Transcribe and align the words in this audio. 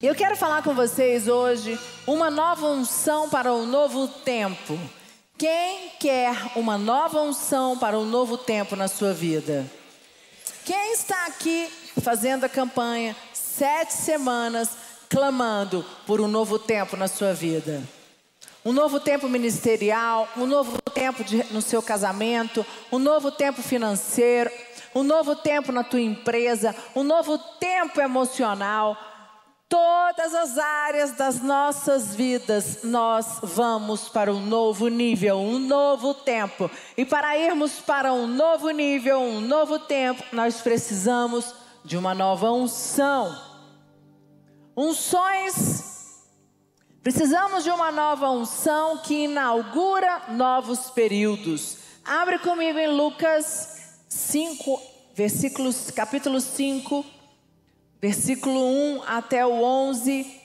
Eu 0.00 0.14
quero 0.14 0.36
falar 0.36 0.62
com 0.62 0.76
vocês 0.76 1.26
hoje 1.26 1.76
uma 2.06 2.30
nova 2.30 2.66
unção 2.66 3.28
para 3.28 3.52
o 3.52 3.66
novo 3.66 4.06
tempo. 4.06 4.78
Quem 5.36 5.90
quer 5.98 6.36
uma 6.54 6.78
nova 6.78 7.20
unção 7.20 7.76
para 7.76 7.98
o 7.98 8.04
novo 8.04 8.38
tempo 8.38 8.76
na 8.76 8.86
sua 8.86 9.12
vida? 9.12 9.66
Quem 10.64 10.92
está 10.92 11.26
aqui 11.26 11.68
fazendo 12.00 12.44
a 12.44 12.48
campanha 12.48 13.16
sete 13.32 13.92
semanas 13.92 14.70
clamando 15.08 15.84
por 16.06 16.20
um 16.20 16.28
novo 16.28 16.60
tempo 16.60 16.96
na 16.96 17.08
sua 17.08 17.34
vida? 17.34 17.82
Um 18.64 18.72
novo 18.72 19.00
tempo 19.00 19.28
ministerial, 19.28 20.28
um 20.36 20.46
novo 20.46 20.80
tempo 20.94 21.24
de, 21.24 21.42
no 21.52 21.60
seu 21.60 21.82
casamento, 21.82 22.64
um 22.92 23.00
novo 23.00 23.32
tempo 23.32 23.62
financeiro, 23.62 24.48
um 24.94 25.02
novo 25.02 25.34
tempo 25.34 25.72
na 25.72 25.82
tua 25.82 26.00
empresa, 26.00 26.72
um 26.94 27.02
novo 27.02 27.36
tempo 27.58 28.00
emocional 28.00 28.96
Todas 29.68 30.34
as 30.34 30.56
áreas 30.56 31.12
das 31.12 31.42
nossas 31.42 32.16
vidas, 32.16 32.82
nós 32.82 33.38
vamos 33.42 34.08
para 34.08 34.32
um 34.32 34.40
novo 34.40 34.88
nível, 34.88 35.36
um 35.36 35.58
novo 35.58 36.14
tempo. 36.14 36.70
E 36.96 37.04
para 37.04 37.36
irmos 37.36 37.72
para 37.72 38.14
um 38.14 38.26
novo 38.26 38.70
nível, 38.70 39.20
um 39.20 39.42
novo 39.42 39.78
tempo, 39.78 40.24
nós 40.32 40.62
precisamos 40.62 41.54
de 41.84 41.98
uma 41.98 42.14
nova 42.14 42.50
unção. 42.50 43.38
Unções, 44.74 46.24
precisamos 47.02 47.62
de 47.62 47.70
uma 47.70 47.92
nova 47.92 48.30
unção 48.30 48.96
que 49.02 49.24
inaugura 49.24 50.30
novos 50.30 50.88
períodos. 50.88 51.76
Abre 52.02 52.38
comigo 52.38 52.78
em 52.78 52.88
Lucas 52.88 54.00
5, 54.08 54.80
versículos, 55.14 55.90
capítulo 55.90 56.40
5 56.40 57.17
versículo 58.00 58.60
1 58.60 59.02
até 59.06 59.44
o 59.46 59.62
11. 59.62 60.38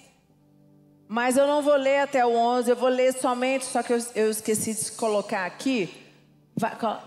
Mas 1.07 1.37
eu 1.37 1.45
não 1.45 1.61
vou 1.61 1.75
ler 1.75 1.99
até 1.99 2.25
o 2.25 2.35
11, 2.35 2.69
eu 2.71 2.75
vou 2.75 2.89
ler 2.89 3.13
somente, 3.13 3.65
só 3.65 3.83
que 3.83 3.93
eu, 3.93 3.99
eu 4.15 4.31
esqueci 4.31 4.73
de 4.73 4.91
colocar 4.93 5.45
aqui. 5.45 5.93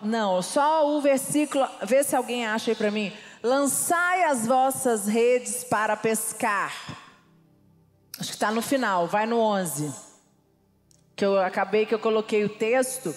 Não, 0.03 0.43
só 0.43 0.89
o 0.89 1.01
versículo, 1.01 1.67
vê 1.83 2.03
se 2.03 2.15
alguém 2.15 2.47
acha 2.47 2.71
aí 2.71 2.77
para 2.77 2.91
mim. 2.91 3.13
Lançai 3.43 4.25
as 4.25 4.47
vossas 4.47 5.07
redes 5.07 5.65
para 5.65 5.97
pescar. 5.97 6.73
Acho 8.19 8.31
que 8.31 8.37
está 8.37 8.51
no 8.51 8.63
final, 8.63 9.07
vai 9.07 9.27
no 9.27 9.39
11. 9.39 9.93
Que 11.15 11.25
eu 11.25 11.39
acabei 11.41 11.87
que 11.87 11.95
eu 11.95 11.99
coloquei 11.99 12.45
o 12.45 12.49
texto 12.49 13.15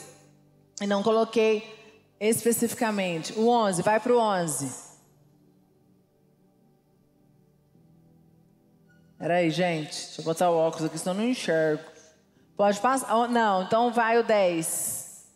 e 0.81 0.88
não 0.88 1.03
coloquei 1.03 1.77
especificamente. 2.19 3.33
O 3.33 3.50
11, 3.50 3.81
vai 3.81 4.00
para 4.00 4.13
o 4.13 4.19
11. 4.19 4.88
Peraí, 9.20 9.52
gente. 9.52 9.92
Deixa 9.92 10.22
eu 10.22 10.25
botar 10.25 10.50
o 10.50 10.56
óculos 10.56 10.86
aqui, 10.86 10.98
senão 10.98 11.14
eu 11.14 11.22
não 11.22 11.30
enxergo. 11.30 11.84
Pode 12.56 12.80
passar? 12.80 13.14
Oh, 13.14 13.28
não, 13.28 13.64
então 13.64 13.92
vai 13.92 14.17
o 14.17 14.23
10. 14.23 15.28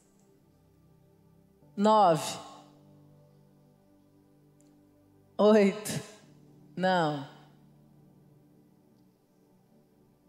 9. 1.75 2.39
8. 5.37 6.01
Não. 6.77 7.27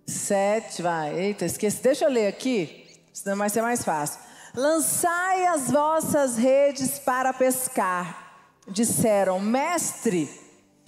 7, 0.04 0.82
vai. 0.82 1.16
Eita, 1.16 1.44
esqueci. 1.44 1.80
Deixa 1.80 2.04
eu 2.06 2.10
ler 2.10 2.26
aqui, 2.26 2.86
senão 3.12 3.36
vai 3.36 3.48
ser 3.48 3.62
mais 3.62 3.84
fácil. 3.84 4.20
Lançai 4.54 5.46
as 5.46 5.70
vossas 5.70 6.36
redes 6.36 6.98
para 6.98 7.32
pescar. 7.32 8.50
Disseram, 8.66 9.38
mestre. 9.38 10.43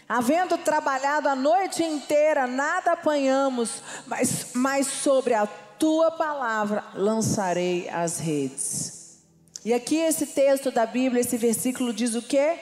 Havendo 0.08 0.56
trabalhado 0.58 1.28
a 1.28 1.34
noite 1.34 1.82
inteira, 1.82 2.46
nada 2.46 2.92
apanhamos, 2.92 3.82
mas, 4.06 4.48
mas 4.54 4.86
sobre 4.86 5.34
a 5.34 5.46
tua 5.46 6.12
palavra 6.12 6.84
lançarei 6.94 7.88
as 7.88 8.18
redes. 8.18 9.18
E 9.64 9.74
aqui 9.74 9.96
esse 9.96 10.26
texto 10.26 10.70
da 10.70 10.86
Bíblia, 10.86 11.20
esse 11.20 11.36
versículo 11.36 11.92
diz 11.92 12.14
o 12.14 12.22
quê? 12.22 12.56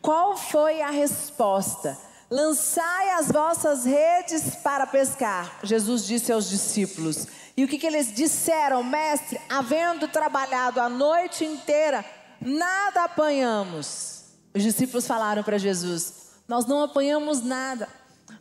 Qual 0.00 0.36
foi 0.36 0.80
a 0.82 0.90
resposta? 0.90 1.98
Lançai 2.30 3.10
as 3.10 3.30
vossas 3.30 3.84
redes 3.84 4.54
para 4.62 4.86
pescar. 4.86 5.58
Jesus 5.64 6.06
disse 6.06 6.32
aos 6.32 6.48
discípulos. 6.48 7.26
E 7.56 7.64
o 7.64 7.68
que, 7.68 7.78
que 7.78 7.86
eles 7.86 8.14
disseram? 8.14 8.84
Mestre, 8.84 9.40
havendo 9.48 10.06
trabalhado 10.06 10.80
a 10.80 10.88
noite 10.88 11.44
inteira, 11.44 12.04
nada 12.40 13.04
apanhamos. 13.04 14.24
Os 14.54 14.62
discípulos 14.62 15.06
falaram 15.06 15.42
para 15.42 15.58
Jesus: 15.58 16.23
nós 16.46 16.66
não 16.66 16.82
apanhamos 16.82 17.42
nada. 17.42 17.88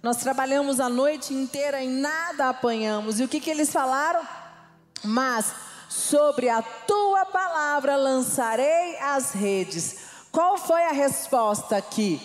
Nós 0.01 0.17
trabalhamos 0.17 0.79
a 0.79 0.89
noite 0.89 1.33
inteira 1.33 1.81
e 1.81 1.87
nada 1.87 2.49
apanhamos. 2.49 3.19
E 3.19 3.23
o 3.23 3.27
que, 3.27 3.39
que 3.39 3.49
eles 3.49 3.71
falaram? 3.71 4.21
Mas 5.03 5.53
sobre 5.87 6.49
a 6.49 6.61
tua 6.61 7.25
palavra 7.25 7.95
lançarei 7.95 8.97
as 8.97 9.31
redes. 9.31 9.97
Qual 10.31 10.57
foi 10.57 10.83
a 10.83 10.91
resposta 10.91 11.77
aqui? 11.77 12.21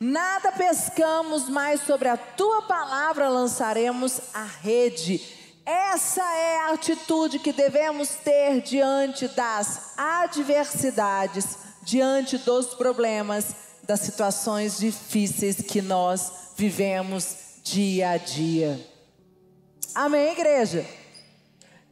Nada 0.00 0.50
pescamos, 0.50 1.48
mas 1.48 1.82
sobre 1.82 2.08
a 2.08 2.16
tua 2.16 2.62
palavra 2.62 3.28
lançaremos 3.28 4.20
a 4.34 4.42
rede. 4.42 5.20
Essa 5.64 6.22
é 6.22 6.58
a 6.58 6.72
atitude 6.72 7.38
que 7.38 7.52
devemos 7.52 8.08
ter 8.08 8.62
diante 8.62 9.28
das 9.28 9.96
adversidades, 9.96 11.56
diante 11.84 12.36
dos 12.38 12.74
problemas 12.74 13.54
das 13.82 14.00
situações 14.00 14.78
difíceis 14.78 15.56
que 15.56 15.82
nós 15.82 16.32
vivemos 16.56 17.36
dia 17.62 18.10
a 18.10 18.16
dia. 18.16 18.80
Amém, 19.94 20.32
igreja? 20.32 20.86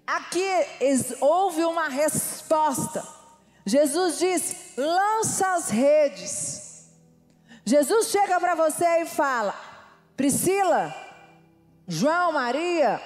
Aqui 0.06 0.48
houve 1.20 1.64
uma 1.64 1.88
resposta. 1.88 3.06
Jesus 3.64 4.18
disse: 4.18 4.56
lança 4.76 5.54
as 5.54 5.68
redes. 5.70 6.88
Jesus 7.64 8.08
chega 8.08 8.40
para 8.40 8.54
você 8.54 9.02
e 9.02 9.06
fala: 9.06 9.54
Priscila, 10.16 10.94
João, 11.86 12.32
Maria, 12.32 13.00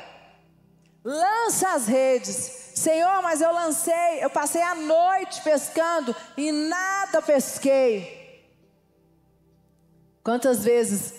lança 1.04 1.74
as 1.74 1.86
redes. 1.86 2.62
Senhor, 2.74 3.22
mas 3.22 3.40
eu 3.40 3.52
lancei, 3.52 4.18
eu 4.20 4.30
passei 4.30 4.62
a 4.62 4.74
noite 4.74 5.40
pescando 5.42 6.14
e 6.36 6.50
nada 6.50 7.22
pesquei. 7.22 8.23
Quantas 10.24 10.64
vezes 10.64 11.12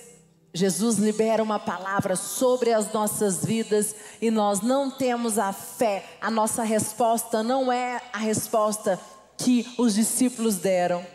Jesus 0.51 0.97
libera 0.97 1.43
uma 1.43 1.59
palavra 1.59 2.15
sobre 2.15 2.73
as 2.73 2.91
nossas 2.91 3.45
vidas 3.45 3.95
e 4.19 4.31
nós 4.31 4.61
não 4.61 4.89
temos 4.89 5.37
a 5.37 5.53
fé, 5.53 6.03
a 6.19 6.31
nossa 6.31 6.63
resposta 6.63 7.43
não 7.43 7.71
é 7.71 8.01
a 8.11 8.17
resposta 8.17 8.99
que 9.37 9.71
os 9.77 9.93
discípulos 9.93 10.55
deram. 10.55 11.05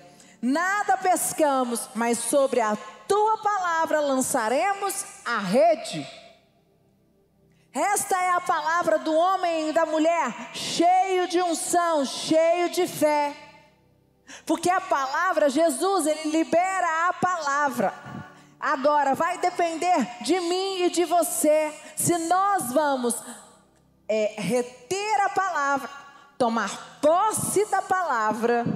Nada 0.40 0.96
pescamos, 0.98 1.88
mas 1.92 2.18
sobre 2.18 2.60
a 2.60 2.78
tua 3.08 3.38
palavra 3.38 4.00
lançaremos 4.00 5.04
a 5.24 5.38
rede. 5.38 6.06
Esta 7.74 8.22
é 8.22 8.30
a 8.30 8.40
palavra 8.40 9.00
do 9.00 9.12
homem 9.12 9.70
e 9.70 9.72
da 9.72 9.84
mulher, 9.84 10.50
cheio 10.54 11.26
de 11.26 11.42
unção, 11.42 12.04
cheio 12.04 12.70
de 12.70 12.86
fé. 12.86 13.49
Porque 14.44 14.70
a 14.70 14.80
palavra, 14.80 15.48
Jesus, 15.48 16.06
ele 16.06 16.30
libera 16.30 17.08
a 17.08 17.12
palavra. 17.12 17.94
Agora, 18.58 19.14
vai 19.14 19.38
depender 19.38 20.08
de 20.22 20.38
mim 20.40 20.82
e 20.82 20.90
de 20.90 21.04
você. 21.04 21.72
Se 21.96 22.16
nós 22.28 22.72
vamos 22.72 23.16
é, 24.08 24.34
reter 24.36 25.20
a 25.22 25.30
palavra, 25.30 25.88
tomar 26.36 26.98
posse 27.00 27.64
da 27.66 27.80
palavra 27.80 28.66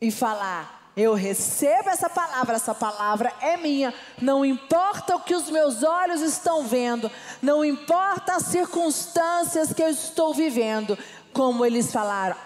e 0.00 0.10
falar: 0.10 0.90
eu 0.96 1.14
recebo 1.14 1.88
essa 1.88 2.08
palavra, 2.08 2.54
essa 2.54 2.74
palavra 2.74 3.32
é 3.40 3.56
minha. 3.56 3.92
Não 4.20 4.44
importa 4.44 5.16
o 5.16 5.20
que 5.20 5.34
os 5.34 5.50
meus 5.50 5.82
olhos 5.82 6.20
estão 6.20 6.64
vendo, 6.64 7.10
não 7.42 7.64
importa 7.64 8.36
as 8.36 8.44
circunstâncias 8.44 9.72
que 9.72 9.82
eu 9.82 9.88
estou 9.88 10.32
vivendo, 10.32 10.96
como 11.32 11.64
eles 11.66 11.90
falaram, 11.90 12.36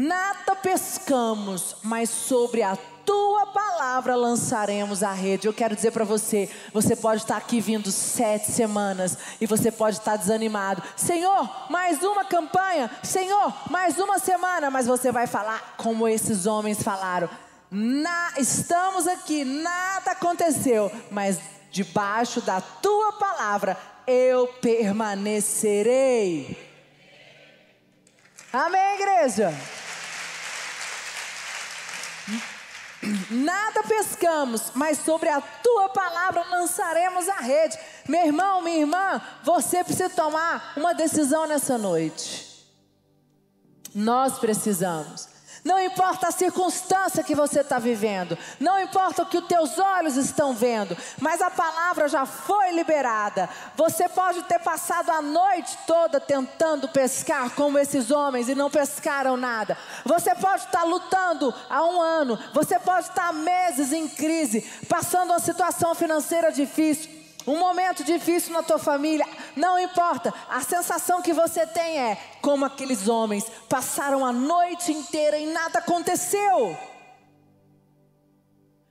Nada 0.00 0.54
pescamos, 0.54 1.74
mas 1.82 2.08
sobre 2.08 2.62
a 2.62 2.78
tua 3.04 3.46
palavra 3.46 4.14
lançaremos 4.14 5.02
a 5.02 5.12
rede. 5.12 5.48
Eu 5.48 5.52
quero 5.52 5.74
dizer 5.74 5.90
para 5.90 6.04
você: 6.04 6.48
você 6.72 6.94
pode 6.94 7.22
estar 7.22 7.36
aqui 7.36 7.60
vindo 7.60 7.90
sete 7.90 8.52
semanas 8.52 9.18
e 9.40 9.46
você 9.46 9.72
pode 9.72 9.96
estar 9.96 10.14
desanimado. 10.14 10.84
Senhor, 10.96 11.50
mais 11.68 12.00
uma 12.04 12.24
campanha. 12.24 12.88
Senhor, 13.02 13.52
mais 13.68 13.98
uma 13.98 14.20
semana. 14.20 14.70
Mas 14.70 14.86
você 14.86 15.10
vai 15.10 15.26
falar 15.26 15.74
como 15.76 16.06
esses 16.06 16.46
homens 16.46 16.80
falaram: 16.80 17.28
Na, 17.68 18.34
estamos 18.38 19.08
aqui, 19.08 19.44
nada 19.44 20.12
aconteceu, 20.12 20.92
mas 21.10 21.40
debaixo 21.72 22.40
da 22.40 22.60
tua 22.60 23.14
palavra 23.14 23.76
eu 24.06 24.46
permanecerei. 24.62 26.56
Amém, 28.52 28.94
igreja? 28.94 29.52
Nada 33.30 33.82
pescamos, 33.84 34.72
mas 34.74 34.98
sobre 34.98 35.28
a 35.28 35.40
tua 35.40 35.88
palavra 35.88 36.44
lançaremos 36.50 37.28
a 37.28 37.40
rede. 37.40 37.78
Meu 38.08 38.26
irmão, 38.26 38.62
minha 38.62 38.78
irmã, 38.78 39.22
você 39.44 39.84
precisa 39.84 40.10
tomar 40.10 40.72
uma 40.76 40.94
decisão 40.94 41.46
nessa 41.46 41.78
noite. 41.78 42.46
Nós 43.94 44.38
precisamos. 44.38 45.37
Não 45.68 45.78
importa 45.78 46.28
a 46.28 46.32
circunstância 46.32 47.22
que 47.22 47.34
você 47.34 47.60
está 47.60 47.78
vivendo, 47.78 48.38
não 48.58 48.80
importa 48.80 49.20
o 49.20 49.26
que 49.26 49.36
os 49.36 49.46
teus 49.46 49.78
olhos 49.78 50.16
estão 50.16 50.54
vendo, 50.54 50.96
mas 51.20 51.42
a 51.42 51.50
palavra 51.50 52.08
já 52.08 52.24
foi 52.24 52.70
liberada. 52.70 53.50
Você 53.76 54.08
pode 54.08 54.42
ter 54.44 54.58
passado 54.60 55.10
a 55.10 55.20
noite 55.20 55.76
toda 55.86 56.18
tentando 56.18 56.88
pescar 56.88 57.50
como 57.50 57.78
esses 57.78 58.10
homens 58.10 58.48
e 58.48 58.54
não 58.54 58.70
pescaram 58.70 59.36
nada. 59.36 59.76
Você 60.06 60.34
pode 60.36 60.62
estar 60.62 60.84
lutando 60.84 61.54
há 61.68 61.84
um 61.84 62.00
ano, 62.00 62.38
você 62.54 62.78
pode 62.78 63.08
estar 63.08 63.30
meses 63.34 63.92
em 63.92 64.08
crise, 64.08 64.62
passando 64.88 65.32
uma 65.32 65.38
situação 65.38 65.94
financeira 65.94 66.50
difícil 66.50 67.17
um 67.46 67.58
momento 67.58 68.04
difícil 68.04 68.52
na 68.52 68.62
tua 68.62 68.78
família, 68.78 69.26
não 69.56 69.78
importa, 69.78 70.32
a 70.48 70.60
sensação 70.60 71.22
que 71.22 71.32
você 71.32 71.66
tem 71.66 71.98
é 71.98 72.18
como 72.42 72.64
aqueles 72.64 73.08
homens 73.08 73.44
passaram 73.68 74.24
a 74.24 74.32
noite 74.32 74.92
inteira 74.92 75.38
e 75.38 75.46
nada 75.46 75.78
aconteceu. 75.78 76.76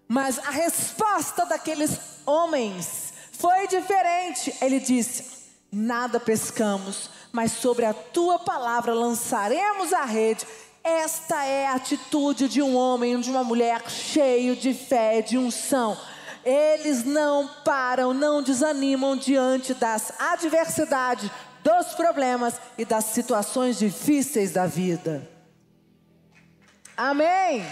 Mas 0.07 0.39
a 0.39 0.49
resposta 0.49 1.45
daqueles 1.45 1.99
homens 2.25 3.13
foi 3.33 3.67
diferente. 3.67 4.55
Ele 4.61 4.79
disse: 4.79 5.51
Nada 5.71 6.19
pescamos, 6.19 7.09
mas 7.31 7.51
sobre 7.51 7.85
a 7.85 7.93
tua 7.93 8.39
palavra 8.39 8.93
lançaremos 8.93 9.91
a 9.93 10.05
rede. 10.05 10.47
Esta 10.83 11.43
é 11.43 11.67
a 11.67 11.73
atitude 11.73 12.47
de 12.47 12.61
um 12.61 12.75
homem, 12.75 13.19
de 13.19 13.29
uma 13.29 13.43
mulher 13.43 13.89
cheio 13.89 14.55
de 14.55 14.73
fé, 14.73 15.21
de 15.21 15.37
unção. 15.37 15.97
Eles 16.43 17.03
não 17.03 17.47
param, 17.63 18.13
não 18.13 18.41
desanimam 18.41 19.17
diante 19.17 19.73
das 19.73 20.11
adversidades, 20.19 21.29
dos 21.63 21.93
problemas 21.95 22.55
e 22.77 22.85
das 22.85 23.05
situações 23.05 23.77
difíceis 23.77 24.53
da 24.53 24.65
vida. 24.65 25.29
Amém? 26.95 27.65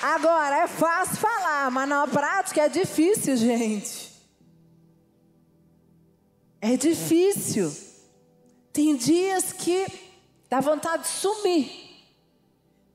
Agora, 0.00 0.64
é 0.64 0.66
fácil 0.66 1.16
falar, 1.16 1.70
mas 1.70 1.88
na 1.88 2.06
prática 2.06 2.62
é 2.62 2.68
difícil, 2.68 3.36
gente. 3.36 4.10
É 6.60 6.76
difícil. 6.76 7.76
Tem 8.72 8.96
dias 8.96 9.52
que 9.52 9.86
dá 10.48 10.60
vontade 10.60 11.02
de 11.02 11.08
sumir. 11.08 11.70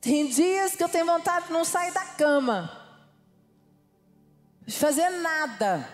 Tem 0.01 0.27
dias 0.27 0.75
que 0.75 0.83
eu 0.83 0.89
tenho 0.89 1.05
vontade 1.05 1.47
de 1.47 1.53
não 1.53 1.63
sair 1.63 1.91
da 1.91 2.03
cama 2.03 2.86
fazer 4.75 5.09
nada, 5.09 5.87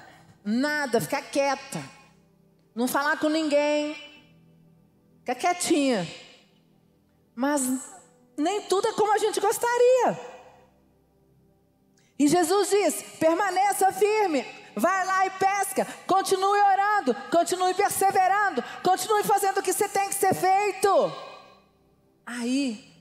nada, 0.44 1.00
ficar 1.00 1.22
quieta, 1.22 1.84
não 2.74 2.88
falar 2.88 3.18
com 3.18 3.30
ninguém, 3.30 3.96
ficar 5.20 5.36
quietinha. 5.36 6.08
Mas 7.36 7.62
nem 8.38 8.64
tudo 8.64 8.88
é 8.88 8.94
como 8.94 9.14
a 9.14 9.18
gente 9.18 9.40
gostaria. 9.40 10.20
E 12.18 12.28
Jesus 12.28 12.70
diz: 12.70 13.04
permaneça 13.20 13.92
firme, 13.92 14.46
vai 14.76 15.06
lá 15.06 15.26
e 15.26 15.30
pesca, 15.32 15.88
continue 16.08 16.60
orando, 16.60 17.16
continue 17.32 17.74
perseverando, 17.74 18.64
continue 18.84 19.24
fazendo 19.24 19.60
o 19.60 19.64
que 19.64 19.74
você 19.74 19.88
tem 19.88 20.10
que 20.10 20.16
ser 20.16 20.34
feito. 20.34 21.12
Aí, 22.26 22.92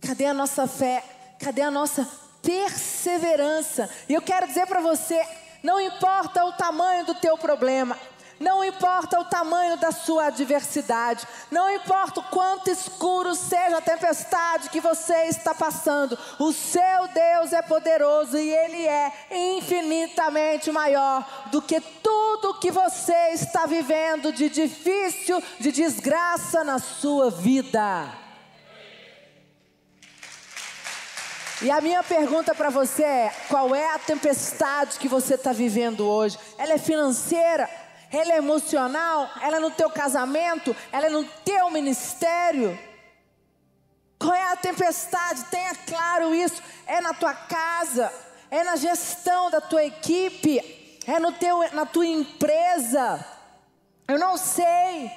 cadê 0.00 0.26
a 0.26 0.34
nossa 0.34 0.66
fé? 0.66 1.04
Cadê 1.40 1.62
a 1.62 1.70
nossa 1.70 2.27
perseverança. 2.42 3.88
E 4.08 4.14
eu 4.14 4.22
quero 4.22 4.46
dizer 4.46 4.66
para 4.66 4.80
você: 4.80 5.20
não 5.62 5.80
importa 5.80 6.44
o 6.44 6.52
tamanho 6.52 7.04
do 7.04 7.14
teu 7.14 7.36
problema, 7.36 7.96
não 8.40 8.64
importa 8.64 9.18
o 9.18 9.24
tamanho 9.24 9.76
da 9.76 9.90
sua 9.90 10.26
adversidade, 10.26 11.26
não 11.50 11.70
importa 11.70 12.20
o 12.20 12.24
quanto 12.24 12.70
escuro 12.70 13.34
seja 13.34 13.78
a 13.78 13.82
tempestade 13.82 14.70
que 14.70 14.80
você 14.80 15.24
está 15.24 15.54
passando, 15.54 16.16
o 16.38 16.52
seu 16.52 17.08
Deus 17.12 17.52
é 17.52 17.62
poderoso 17.62 18.38
e 18.38 18.50
Ele 18.50 18.86
é 18.86 19.12
infinitamente 19.30 20.70
maior 20.70 21.26
do 21.50 21.60
que 21.60 21.80
tudo 21.80 22.58
que 22.60 22.70
você 22.70 23.30
está 23.32 23.66
vivendo 23.66 24.32
de 24.32 24.48
difícil, 24.48 25.42
de 25.58 25.72
desgraça 25.72 26.62
na 26.62 26.78
sua 26.78 27.30
vida. 27.30 28.27
E 31.60 31.70
a 31.70 31.80
minha 31.80 32.02
pergunta 32.04 32.54
para 32.54 32.70
você 32.70 33.02
é: 33.02 33.32
qual 33.48 33.74
é 33.74 33.92
a 33.94 33.98
tempestade 33.98 34.98
que 34.98 35.08
você 35.08 35.34
está 35.34 35.52
vivendo 35.52 36.08
hoje? 36.08 36.38
Ela 36.56 36.74
é 36.74 36.78
financeira? 36.78 37.68
Ela 38.12 38.34
é 38.34 38.36
emocional? 38.36 39.28
Ela 39.42 39.56
é 39.56 39.60
no 39.60 39.70
teu 39.70 39.90
casamento? 39.90 40.74
Ela 40.92 41.06
é 41.06 41.10
no 41.10 41.24
teu 41.24 41.70
ministério? 41.70 42.78
Qual 44.18 44.34
é 44.34 44.52
a 44.52 44.56
tempestade? 44.56 45.44
Tenha 45.46 45.74
claro 45.74 46.34
isso. 46.34 46.62
É 46.86 47.00
na 47.00 47.12
tua 47.12 47.34
casa? 47.34 48.12
É 48.50 48.62
na 48.62 48.76
gestão 48.76 49.50
da 49.50 49.60
tua 49.60 49.84
equipe? 49.84 51.00
É 51.06 51.18
no 51.18 51.32
teu, 51.32 51.58
na 51.72 51.84
tua 51.84 52.06
empresa? 52.06 53.24
Eu 54.06 54.18
não 54.18 54.36
sei. 54.36 55.10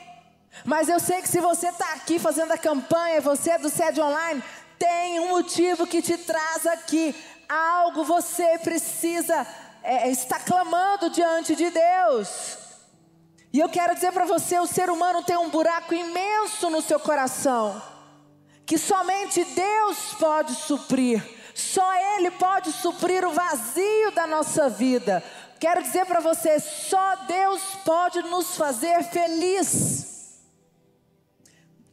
Mas 0.66 0.90
eu 0.90 1.00
sei 1.00 1.22
que 1.22 1.30
se 1.30 1.40
você 1.40 1.70
está 1.70 1.94
aqui 1.94 2.20
fazendo 2.20 2.52
a 2.52 2.58
campanha, 2.58 3.22
você 3.22 3.52
é 3.52 3.58
do 3.58 3.70
sede 3.70 4.02
online, 4.02 4.44
tem 4.82 5.20
um 5.20 5.30
motivo 5.30 5.86
que 5.86 6.02
te 6.02 6.18
traz 6.18 6.66
aqui. 6.66 7.16
Algo 7.48 8.04
você 8.04 8.58
precisa 8.58 9.46
é, 9.84 10.10
estar 10.10 10.44
clamando 10.44 11.12
diante 11.12 11.56
de 11.56 11.70
Deus. 11.70 12.58
E 13.54 13.60
eu 13.60 13.70
quero 13.70 13.94
dizer 13.94 14.12
para 14.12 14.26
você: 14.26 14.58
o 14.60 14.66
ser 14.66 14.90
humano 14.90 15.22
tem 15.22 15.38
um 15.38 15.52
buraco 15.52 15.94
imenso 15.94 16.68
no 16.72 16.82
seu 16.82 17.00
coração, 17.00 17.80
que 18.66 18.76
somente 18.76 19.44
Deus 19.44 20.16
pode 20.20 20.56
suprir, 20.56 21.24
só 21.54 22.18
Ele 22.18 22.32
pode 22.32 22.72
suprir 22.72 23.24
o 23.24 23.34
vazio 23.34 24.12
da 24.16 24.26
nossa 24.26 24.68
vida. 24.68 25.24
Quero 25.60 25.84
dizer 25.84 26.08
para 26.08 26.22
você: 26.22 26.60
só 26.60 27.18
Deus 27.28 27.62
pode 27.86 28.24
nos 28.24 28.56
fazer 28.56 29.04
feliz. 29.04 30.10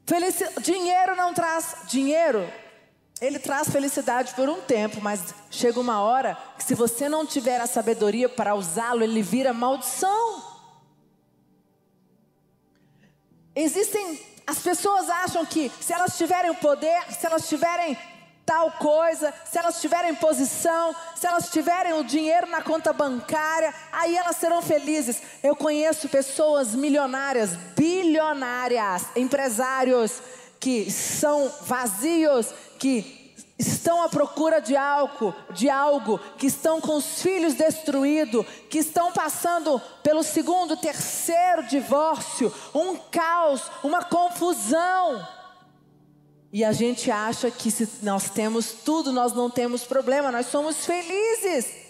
Felici 0.06 0.48
dinheiro 0.62 1.14
não 1.16 1.34
traz 1.34 1.76
dinheiro, 1.86 2.50
ele 3.20 3.38
traz 3.38 3.68
felicidade 3.68 4.34
por 4.34 4.48
um 4.48 4.60
tempo, 4.60 5.00
mas 5.00 5.34
chega 5.50 5.80
uma 5.80 6.00
hora 6.00 6.36
que 6.56 6.64
se 6.64 6.74
você 6.74 7.08
não 7.08 7.26
tiver 7.26 7.60
a 7.60 7.66
sabedoria 7.66 8.28
para 8.28 8.54
usá-lo, 8.54 9.02
ele 9.02 9.22
vira 9.22 9.52
maldição. 9.52 10.42
Existem, 13.54 14.20
as 14.46 14.60
pessoas 14.60 15.10
acham 15.10 15.44
que 15.44 15.70
se 15.80 15.92
elas 15.92 16.16
tiverem 16.16 16.50
o 16.50 16.54
poder, 16.54 17.02
se 17.12 17.26
elas 17.26 17.48
tiverem 17.48 17.98
tal 18.46 18.70
coisa, 18.72 19.34
se 19.44 19.58
elas 19.58 19.80
tiverem 19.80 20.14
posição, 20.14 20.94
se 21.14 21.26
elas 21.26 21.50
tiverem 21.50 21.92
o 21.94 22.04
dinheiro 22.04 22.46
na 22.46 22.62
conta 22.62 22.92
bancária, 22.92 23.74
aí 23.92 24.16
elas 24.16 24.36
serão 24.36 24.62
felizes. 24.62 25.20
Eu 25.42 25.56
conheço 25.56 26.08
pessoas 26.08 26.74
milionárias, 26.74 27.50
bilionárias, 27.76 29.04
empresários 29.16 30.22
que 30.58 30.90
são 30.90 31.52
vazios, 31.62 32.54
que 32.78 33.34
estão 33.58 34.02
à 34.02 34.08
procura 34.08 34.60
de 34.60 34.76
algo, 34.76 35.34
de 35.50 35.68
algo, 35.68 36.18
que 36.38 36.46
estão 36.46 36.80
com 36.80 36.96
os 36.96 37.20
filhos 37.20 37.54
destruídos, 37.54 38.46
que 38.70 38.78
estão 38.78 39.12
passando 39.12 39.80
pelo 40.02 40.22
segundo, 40.22 40.76
terceiro 40.76 41.64
divórcio, 41.64 42.54
um 42.74 42.96
caos, 42.96 43.62
uma 43.82 44.04
confusão. 44.04 45.26
E 46.52 46.64
a 46.64 46.72
gente 46.72 47.10
acha 47.10 47.50
que 47.50 47.70
se 47.70 47.88
nós 48.02 48.30
temos 48.30 48.72
tudo, 48.72 49.12
nós 49.12 49.32
não 49.32 49.50
temos 49.50 49.84
problema, 49.84 50.30
nós 50.30 50.46
somos 50.46 50.86
felizes. 50.86 51.88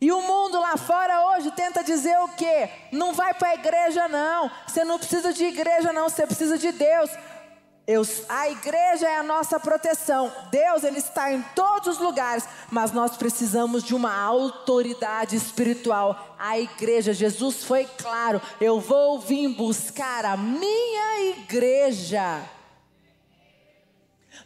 E 0.00 0.10
o 0.10 0.20
mundo 0.20 0.58
lá 0.58 0.76
fora 0.76 1.28
hoje 1.28 1.52
tenta 1.52 1.84
dizer 1.84 2.18
o 2.18 2.28
quê? 2.30 2.68
Não 2.90 3.14
vai 3.14 3.32
para 3.34 3.50
a 3.50 3.54
igreja 3.54 4.08
não. 4.08 4.50
Você 4.66 4.82
não 4.84 4.98
precisa 4.98 5.32
de 5.32 5.44
igreja 5.44 5.92
não, 5.92 6.08
você 6.08 6.26
precisa 6.26 6.58
de 6.58 6.72
Deus. 6.72 7.08
Eu, 7.84 8.02
a 8.28 8.48
igreja 8.48 9.08
é 9.08 9.16
a 9.16 9.24
nossa 9.24 9.58
proteção. 9.58 10.32
Deus 10.52 10.84
ele 10.84 10.98
está 10.98 11.32
em 11.32 11.42
todos 11.54 11.96
os 11.96 11.98
lugares, 11.98 12.44
mas 12.70 12.92
nós 12.92 13.16
precisamos 13.16 13.82
de 13.82 13.92
uma 13.92 14.14
autoridade 14.14 15.34
espiritual. 15.34 16.36
A 16.38 16.60
igreja, 16.60 17.12
Jesus 17.12 17.64
foi 17.64 17.84
claro: 17.98 18.40
eu 18.60 18.78
vou 18.78 19.18
vir 19.18 19.48
buscar 19.48 20.24
a 20.24 20.36
minha 20.36 21.30
igreja. 21.30 22.42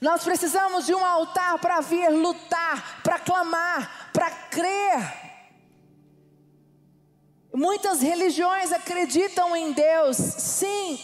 Nós 0.01 0.25
precisamos 0.25 0.87
de 0.87 0.95
um 0.95 1.05
altar 1.05 1.59
para 1.59 1.81
vir 1.81 2.09
lutar, 2.09 3.01
para 3.03 3.19
clamar, 3.19 4.11
para 4.13 4.31
crer. 4.31 5.27
Muitas 7.55 8.03
religiões 8.03 8.73
acreditam 8.73 9.57
em 9.57 9.73
Deus, 9.73 10.17
sim, 10.17 10.99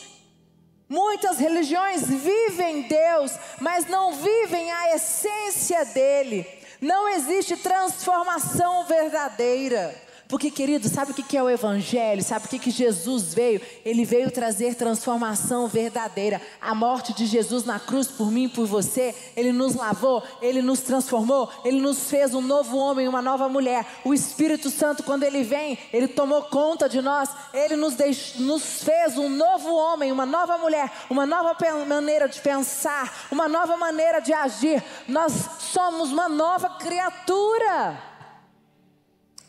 Muitas 0.92 1.38
religiões 1.38 2.06
vivem 2.06 2.82
Deus, 2.82 3.32
mas 3.58 3.86
não 3.86 4.12
vivem 4.12 4.70
a 4.70 4.94
essência 4.94 5.86
dele. 5.86 6.46
Não 6.82 7.08
existe 7.08 7.56
transformação 7.56 8.84
verdadeira. 8.84 9.94
Porque, 10.32 10.50
querido, 10.50 10.88
sabe 10.88 11.10
o 11.10 11.14
que 11.14 11.36
é 11.36 11.42
o 11.42 11.50
Evangelho? 11.50 12.22
Sabe 12.22 12.46
o 12.46 12.48
que 12.48 12.70
Jesus 12.70 13.34
veio? 13.34 13.60
Ele 13.84 14.02
veio 14.02 14.30
trazer 14.30 14.74
transformação 14.74 15.68
verdadeira. 15.68 16.40
A 16.58 16.74
morte 16.74 17.12
de 17.12 17.26
Jesus 17.26 17.66
na 17.66 17.78
cruz 17.78 18.06
por 18.06 18.32
mim 18.32 18.44
e 18.44 18.48
por 18.48 18.64
você, 18.64 19.14
Ele 19.36 19.52
nos 19.52 19.74
lavou, 19.74 20.22
Ele 20.40 20.62
nos 20.62 20.80
transformou, 20.80 21.50
Ele 21.62 21.82
nos 21.82 22.08
fez 22.08 22.34
um 22.34 22.40
novo 22.40 22.78
homem, 22.78 23.06
uma 23.06 23.20
nova 23.20 23.46
mulher. 23.46 23.86
O 24.06 24.14
Espírito 24.14 24.70
Santo, 24.70 25.02
quando 25.02 25.22
Ele 25.24 25.44
vem, 25.44 25.78
Ele 25.92 26.08
tomou 26.08 26.40
conta 26.44 26.88
de 26.88 27.02
nós, 27.02 27.28
Ele 27.52 27.76
nos, 27.76 27.94
nos 28.36 28.82
fez 28.82 29.18
um 29.18 29.28
novo 29.28 29.74
homem, 29.74 30.10
uma 30.10 30.24
nova 30.24 30.56
mulher, 30.56 30.90
uma 31.10 31.26
nova 31.26 31.54
maneira 31.86 32.26
de 32.26 32.40
pensar, 32.40 33.26
uma 33.30 33.46
nova 33.50 33.76
maneira 33.76 34.18
de 34.18 34.32
agir. 34.32 34.82
Nós 35.06 35.34
somos 35.58 36.10
uma 36.10 36.26
nova 36.26 36.70
criatura. 36.78 38.11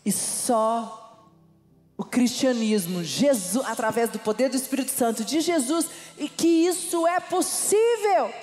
E 0.05 0.11
só 0.11 1.03
o 1.97 2.03
cristianismo, 2.03 3.03
Jesus, 3.03 3.65
através 3.65 4.09
do 4.09 4.19
poder 4.19 4.49
do 4.49 4.57
Espírito 4.57 4.91
Santo 4.91 5.23
de 5.23 5.39
Jesus, 5.39 5.87
e 6.17 6.27
que 6.27 6.47
isso 6.47 7.07
é 7.07 7.19
possível. 7.19 8.33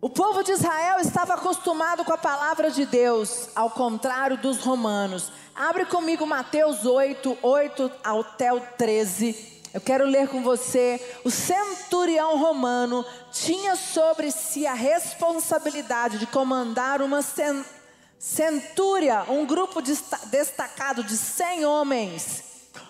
O 0.00 0.10
povo 0.10 0.42
de 0.42 0.52
Israel 0.52 1.00
estava 1.00 1.34
acostumado 1.34 2.04
com 2.04 2.12
a 2.12 2.18
palavra 2.18 2.70
de 2.70 2.84
Deus, 2.84 3.48
ao 3.54 3.70
contrário 3.70 4.36
dos 4.36 4.58
romanos. 4.58 5.32
Abre 5.54 5.86
comigo 5.86 6.26
Mateus 6.26 6.84
8, 6.84 7.38
8 7.40 7.90
até 8.04 8.52
o 8.52 8.60
13. 8.60 9.62
Eu 9.72 9.80
quero 9.80 10.04
ler 10.04 10.28
com 10.28 10.42
você. 10.42 11.00
O 11.24 11.30
centurião 11.30 12.38
romano 12.38 13.04
tinha 13.32 13.74
sobre 13.76 14.30
si 14.30 14.66
a 14.66 14.74
responsabilidade 14.74 16.18
de 16.18 16.26
comandar 16.26 17.00
uma 17.00 17.22
centurião 17.22 17.83
Centúria, 18.26 19.26
um 19.28 19.44
grupo 19.44 19.82
destacado 19.82 21.04
de 21.04 21.14
100 21.14 21.66
homens. 21.66 22.42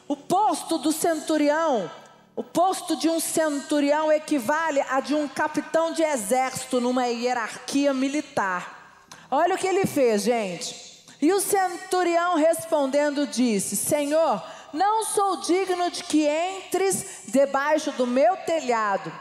O 0.06 0.16
posto 0.16 0.78
do 0.78 0.92
centurião, 0.92 1.90
o 2.36 2.44
posto 2.44 2.94
de 2.96 3.08
um 3.08 3.18
centurião 3.18 4.12
equivale 4.12 4.80
a 4.88 5.00
de 5.00 5.12
um 5.12 5.26
capitão 5.26 5.92
de 5.92 6.04
exército 6.04 6.80
numa 6.80 7.08
hierarquia 7.08 7.92
militar. 7.92 9.02
Olha 9.28 9.56
o 9.56 9.58
que 9.58 9.66
ele 9.66 9.86
fez, 9.86 10.22
gente. 10.22 11.04
E 11.20 11.32
o 11.32 11.40
centurião 11.40 12.36
respondendo 12.36 13.26
disse: 13.26 13.74
Senhor, 13.74 14.40
não 14.72 15.04
sou 15.04 15.38
digno 15.38 15.90
de 15.90 16.04
que 16.04 16.28
entres 16.28 17.24
debaixo 17.26 17.90
do 17.90 18.06
meu 18.06 18.36
telhado, 18.36 19.12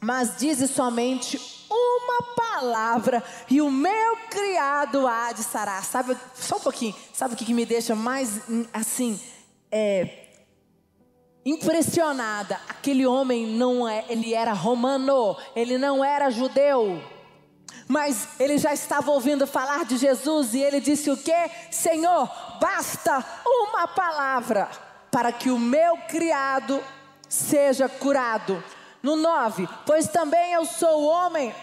mas 0.00 0.36
dize 0.36 0.68
somente 0.68 1.63
uma 1.74 2.34
palavra 2.36 3.22
e 3.50 3.60
o 3.60 3.70
meu 3.70 4.16
criado 4.30 5.06
há 5.06 5.32
de 5.32 5.42
sarar. 5.42 5.84
Sabe, 5.84 6.16
só 6.34 6.56
um 6.56 6.60
pouquinho, 6.60 6.94
sabe 7.12 7.34
o 7.34 7.36
que, 7.36 7.52
me 7.52 7.66
deixa 7.66 7.94
mais 7.94 8.48
hum, 8.48 8.64
assim, 8.72 9.20
é, 9.70 10.28
impressionada? 11.44 12.60
Aquele 12.68 13.06
homem 13.06 13.46
não 13.46 13.88
é, 13.88 14.04
ele 14.08 14.34
era 14.34 14.52
romano, 14.52 15.36
ele 15.54 15.76
não 15.76 16.04
era 16.04 16.30
judeu. 16.30 17.02
Mas 17.86 18.28
ele 18.38 18.56
já 18.56 18.72
estava 18.72 19.10
ouvindo 19.10 19.46
falar 19.46 19.84
de 19.84 19.96
Jesus 19.96 20.54
e 20.54 20.60
ele 20.60 20.80
disse 20.80 21.10
o 21.10 21.16
que? 21.16 21.50
Senhor, 21.70 22.30
basta 22.60 23.24
uma 23.44 23.86
palavra 23.88 24.70
para 25.10 25.30
que 25.32 25.50
o 25.50 25.58
meu 25.58 25.96
criado 26.08 26.82
seja 27.28 27.88
curado. 27.88 28.62
No 29.04 29.16
9, 29.16 29.68
pois 29.84 30.08
também 30.08 30.54
eu 30.54 30.64
sou 30.64 31.04
homem 31.04 31.54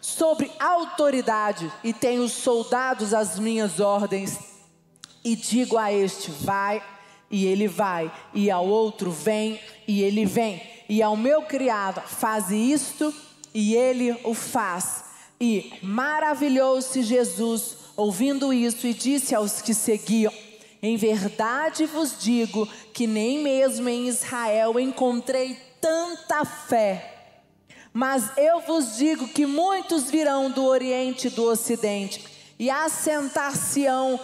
sobre 0.00 0.50
autoridade 0.58 1.70
e 1.84 1.92
tenho 1.92 2.26
soldados 2.30 3.12
às 3.12 3.38
minhas 3.38 3.78
ordens, 3.78 4.38
e 5.22 5.36
digo 5.36 5.76
a 5.76 5.92
este: 5.92 6.30
vai, 6.30 6.82
e 7.30 7.44
ele 7.44 7.68
vai, 7.68 8.10
e 8.32 8.50
ao 8.50 8.66
outro: 8.66 9.10
vem, 9.10 9.60
e 9.86 10.02
ele 10.02 10.24
vem, 10.24 10.62
e 10.88 11.02
ao 11.02 11.14
meu 11.14 11.42
criado: 11.42 12.00
faze 12.00 12.56
isto, 12.56 13.14
e 13.52 13.74
ele 13.74 14.18
o 14.24 14.32
faz. 14.32 15.04
E 15.38 15.74
maravilhou-se 15.82 17.02
Jesus 17.02 17.76
ouvindo 17.98 18.50
isso 18.50 18.86
e 18.86 18.94
disse 18.94 19.34
aos 19.34 19.60
que 19.60 19.74
seguiam: 19.74 20.32
Em 20.82 20.96
verdade 20.96 21.84
vos 21.84 22.18
digo 22.18 22.66
que 22.94 23.06
nem 23.06 23.42
mesmo 23.42 23.90
em 23.90 24.08
Israel 24.08 24.80
encontrei 24.80 25.67
tanta 25.80 26.44
fé. 26.44 27.14
Mas 27.92 28.30
eu 28.36 28.60
vos 28.60 28.96
digo 28.96 29.28
que 29.28 29.46
muitos 29.46 30.10
virão 30.10 30.50
do 30.50 30.64
Oriente 30.64 31.28
e 31.28 31.30
do 31.30 31.44
Ocidente 31.44 32.24
e 32.58 32.70
assentar-se-ão 32.70 34.20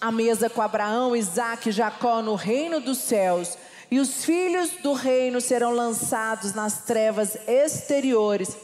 à 0.00 0.12
mesa 0.12 0.48
com 0.48 0.62
Abraão, 0.62 1.16
Isaque 1.16 1.70
e 1.70 1.72
Jacó 1.72 2.22
no 2.22 2.34
reino 2.34 2.80
dos 2.80 2.98
céus. 2.98 3.56
E 3.90 3.98
os 3.98 4.24
filhos 4.24 4.70
do 4.82 4.92
reino 4.92 5.40
serão 5.40 5.72
lançados 5.72 6.54
nas 6.54 6.84
trevas 6.84 7.36
exteriores. 7.46 8.56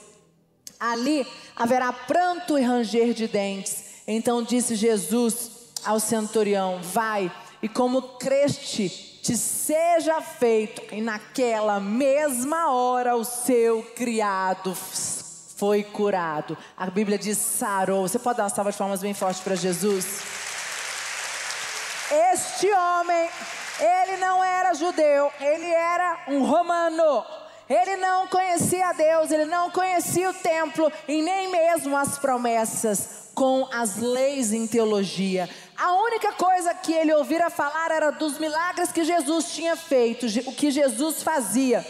Ali 0.79 1.27
haverá 1.55 1.93
pranto 1.93 2.59
e 2.59 2.63
ranger 2.63 3.13
de 3.13 3.29
dentes. 3.29 3.85
Então 4.07 4.43
disse 4.43 4.75
Jesus 4.75 5.51
ao 5.85 6.01
centurião: 6.01 6.81
Vai, 6.83 7.31
e 7.63 7.69
como 7.69 8.03
creste 8.19 9.10
te 9.23 9.37
seja 9.37 10.21
feito. 10.21 10.95
E 10.95 11.01
naquela 11.01 11.79
mesma 11.81 12.73
hora 12.73 13.17
o 13.17 13.25
seu 13.25 13.83
criado 13.95 14.75
foi 14.75 15.85
curado. 15.85 16.57
A 16.77 16.87
Bíblia 16.87 17.19
diz 17.19 17.39
sarou. 17.39 18.09
Você 18.09 18.19
pode 18.19 18.39
dar 18.39 18.45
uma 18.45 18.51
salva 18.51 18.73
de 18.73 18.79
palmas 18.79 19.03
bem 19.03 19.15
forte 19.15 19.43
para 19.43 19.55
Jesus? 19.55 20.23
Este 22.33 22.69
homem, 22.73 23.31
ele 23.79 24.17
não 24.17 24.43
era 24.43 24.75
judeu, 24.75 25.31
ele 25.39 25.67
era 25.67 26.25
um 26.29 26.45
romano. 26.45 27.25
Ele 27.71 27.97
não 27.99 28.27
conhecia 28.27 28.93
Deus, 28.93 29.31
ele 29.31 29.45
não 29.45 29.71
conhecia 29.71 30.29
o 30.29 30.35
templo 30.35 30.91
e 31.07 31.23
nem 31.23 31.49
mesmo 31.53 31.97
as 31.97 32.19
promessas 32.19 33.31
com 33.33 33.69
as 33.73 33.97
leis 33.97 34.53
em 34.53 34.67
teologia. 34.67 35.49
A 35.77 35.93
única 35.93 36.33
coisa 36.33 36.75
que 36.75 36.93
ele 36.93 37.15
ouvira 37.15 37.49
falar 37.49 37.93
era 37.93 38.11
dos 38.11 38.39
milagres 38.39 38.91
que 38.91 39.05
Jesus 39.05 39.53
tinha 39.53 39.77
feito, 39.77 40.27
o 40.49 40.53
que 40.53 40.69
Jesus 40.73 41.23
fazia. 41.23 41.87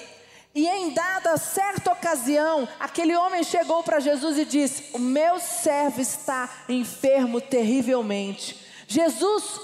E 0.54 0.68
em 0.68 0.90
dada 0.90 1.38
certa 1.38 1.92
ocasião, 1.92 2.68
aquele 2.78 3.16
homem 3.16 3.42
chegou 3.42 3.82
para 3.82 4.00
Jesus 4.00 4.36
e 4.36 4.44
disse: 4.44 4.90
O 4.92 4.98
meu 4.98 5.40
servo 5.40 6.02
está 6.02 6.50
enfermo 6.68 7.40
terrivelmente. 7.40 8.60
Jesus 8.86 9.58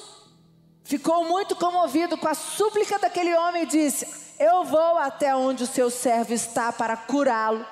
ficou 0.83 1.27
muito 1.27 1.55
comovido 1.57 2.17
com 2.17 2.29
a 2.29 2.35
súplica 2.35 2.99
daquele 2.99 3.35
homem 3.35 3.65
e 3.65 3.67
disse: 3.67 4.26
Eu 4.39 4.65
vou 4.65 4.99
até 4.99 5.35
onde 5.35 5.65
o 5.65 5.67
seu 5.67 5.91
servo 5.91 6.33
está 6.35 6.71
para 6.73 6.97
curá-lo. 6.97 7.65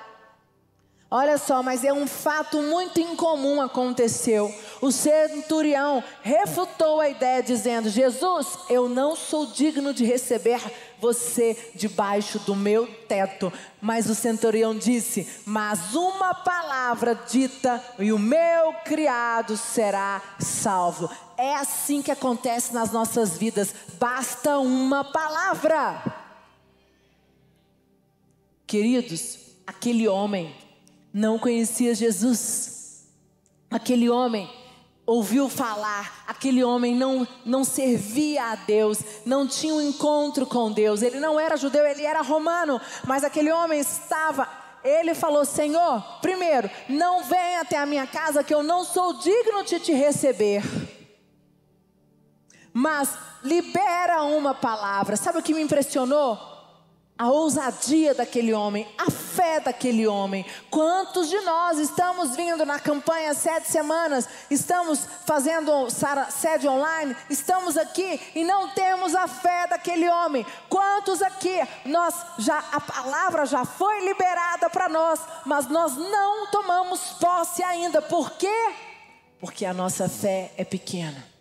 Olha 1.09 1.37
só, 1.37 1.61
mas 1.61 1.83
é 1.83 1.93
um 1.93 2.07
fato 2.07 2.59
muito 2.61 2.99
incomum 2.99 3.61
aconteceu. 3.61 4.53
O 4.81 4.91
centurião 4.91 6.03
refutou 6.23 6.99
a 6.99 7.07
ideia 7.07 7.43
dizendo: 7.43 7.89
Jesus, 7.89 8.57
eu 8.69 8.89
não 8.89 9.15
sou 9.15 9.45
digno 9.45 9.93
de 9.93 10.03
receber 10.03 10.59
você 10.99 11.55
debaixo 11.75 12.39
do 12.39 12.55
meu 12.55 12.87
teto. 13.07 13.53
Mas 13.79 14.09
o 14.09 14.15
centurião 14.15 14.75
disse: 14.75 15.29
Mas 15.45 15.93
uma 15.93 16.33
palavra 16.33 17.13
dita 17.13 17.81
e 17.99 18.11
o 18.11 18.17
meu 18.17 18.73
criado 18.83 19.55
será 19.55 20.19
salvo. 20.39 21.07
É 21.37 21.55
assim 21.55 22.01
que 22.01 22.11
acontece 22.11 22.73
nas 22.73 22.91
nossas 22.91 23.37
vidas. 23.37 23.75
Basta 23.99 24.57
uma 24.57 25.03
palavra. 25.03 26.24
Queridos, 28.67 29.37
aquele 29.65 30.07
homem 30.07 30.55
não 31.13 31.37
conhecia 31.37 31.93
Jesus. 31.93 33.05
Aquele 33.69 34.09
homem 34.09 34.49
ouviu 35.05 35.47
falar, 35.47 36.23
aquele 36.27 36.63
homem 36.63 36.95
não, 36.95 37.27
não 37.45 37.63
servia 37.63 38.51
a 38.51 38.55
Deus, 38.55 38.99
não 39.25 39.47
tinha 39.47 39.73
um 39.73 39.81
encontro 39.81 40.45
com 40.45 40.71
Deus. 40.71 41.01
Ele 41.01 41.19
não 41.19 41.39
era 41.39 41.57
judeu, 41.57 41.85
ele 41.85 42.03
era 42.03 42.21
romano, 42.21 42.81
mas 43.05 43.23
aquele 43.23 43.51
homem 43.51 43.79
estava. 43.79 44.49
Ele 44.83 45.13
falou: 45.13 45.45
Senhor, 45.45 46.01
primeiro, 46.21 46.69
não 46.89 47.23
venha 47.23 47.61
até 47.61 47.77
a 47.77 47.85
minha 47.85 48.07
casa, 48.07 48.43
que 48.43 48.53
eu 48.53 48.63
não 48.63 48.83
sou 48.83 49.13
digno 49.13 49.63
de 49.63 49.79
te 49.79 49.93
receber. 49.93 50.63
Mas 52.73 53.17
libera 53.43 54.23
uma 54.23 54.53
palavra. 54.53 55.15
Sabe 55.15 55.39
o 55.39 55.41
que 55.41 55.53
me 55.53 55.61
impressionou? 55.61 56.54
A 57.17 57.29
ousadia 57.29 58.13
daquele 58.13 58.53
homem, 58.53 58.85
a 58.97 59.09
fé 59.09 59.59
daquele 59.61 60.05
homem. 60.05 60.45
Quantos 60.69 61.29
de 61.29 61.39
nós 61.41 61.79
estamos 61.79 62.35
vindo 62.35 62.65
na 62.65 62.77
campanha 62.77 63.33
sete 63.33 63.69
semanas, 63.69 64.27
estamos 64.51 65.07
fazendo 65.25 65.87
sede 66.29 66.67
online, 66.67 67.15
estamos 67.29 67.77
aqui 67.77 68.19
e 68.35 68.43
não 68.43 68.69
temos 68.69 69.15
a 69.15 69.27
fé 69.27 69.65
daquele 69.67 70.09
homem? 70.09 70.45
Quantos 70.67 71.21
aqui 71.21 71.57
nós 71.85 72.13
já 72.37 72.59
a 72.71 72.81
palavra 72.81 73.45
já 73.45 73.63
foi 73.63 74.03
liberada 74.05 74.69
para 74.69 74.89
nós, 74.89 75.21
mas 75.45 75.67
nós 75.67 75.95
não 75.95 76.47
tomamos 76.47 76.99
posse 77.13 77.63
ainda? 77.63 78.01
Por 78.01 78.31
quê? 78.31 78.73
Porque 79.39 79.65
a 79.65 79.73
nossa 79.73 80.09
fé 80.09 80.51
é 80.57 80.65
pequena. 80.65 81.34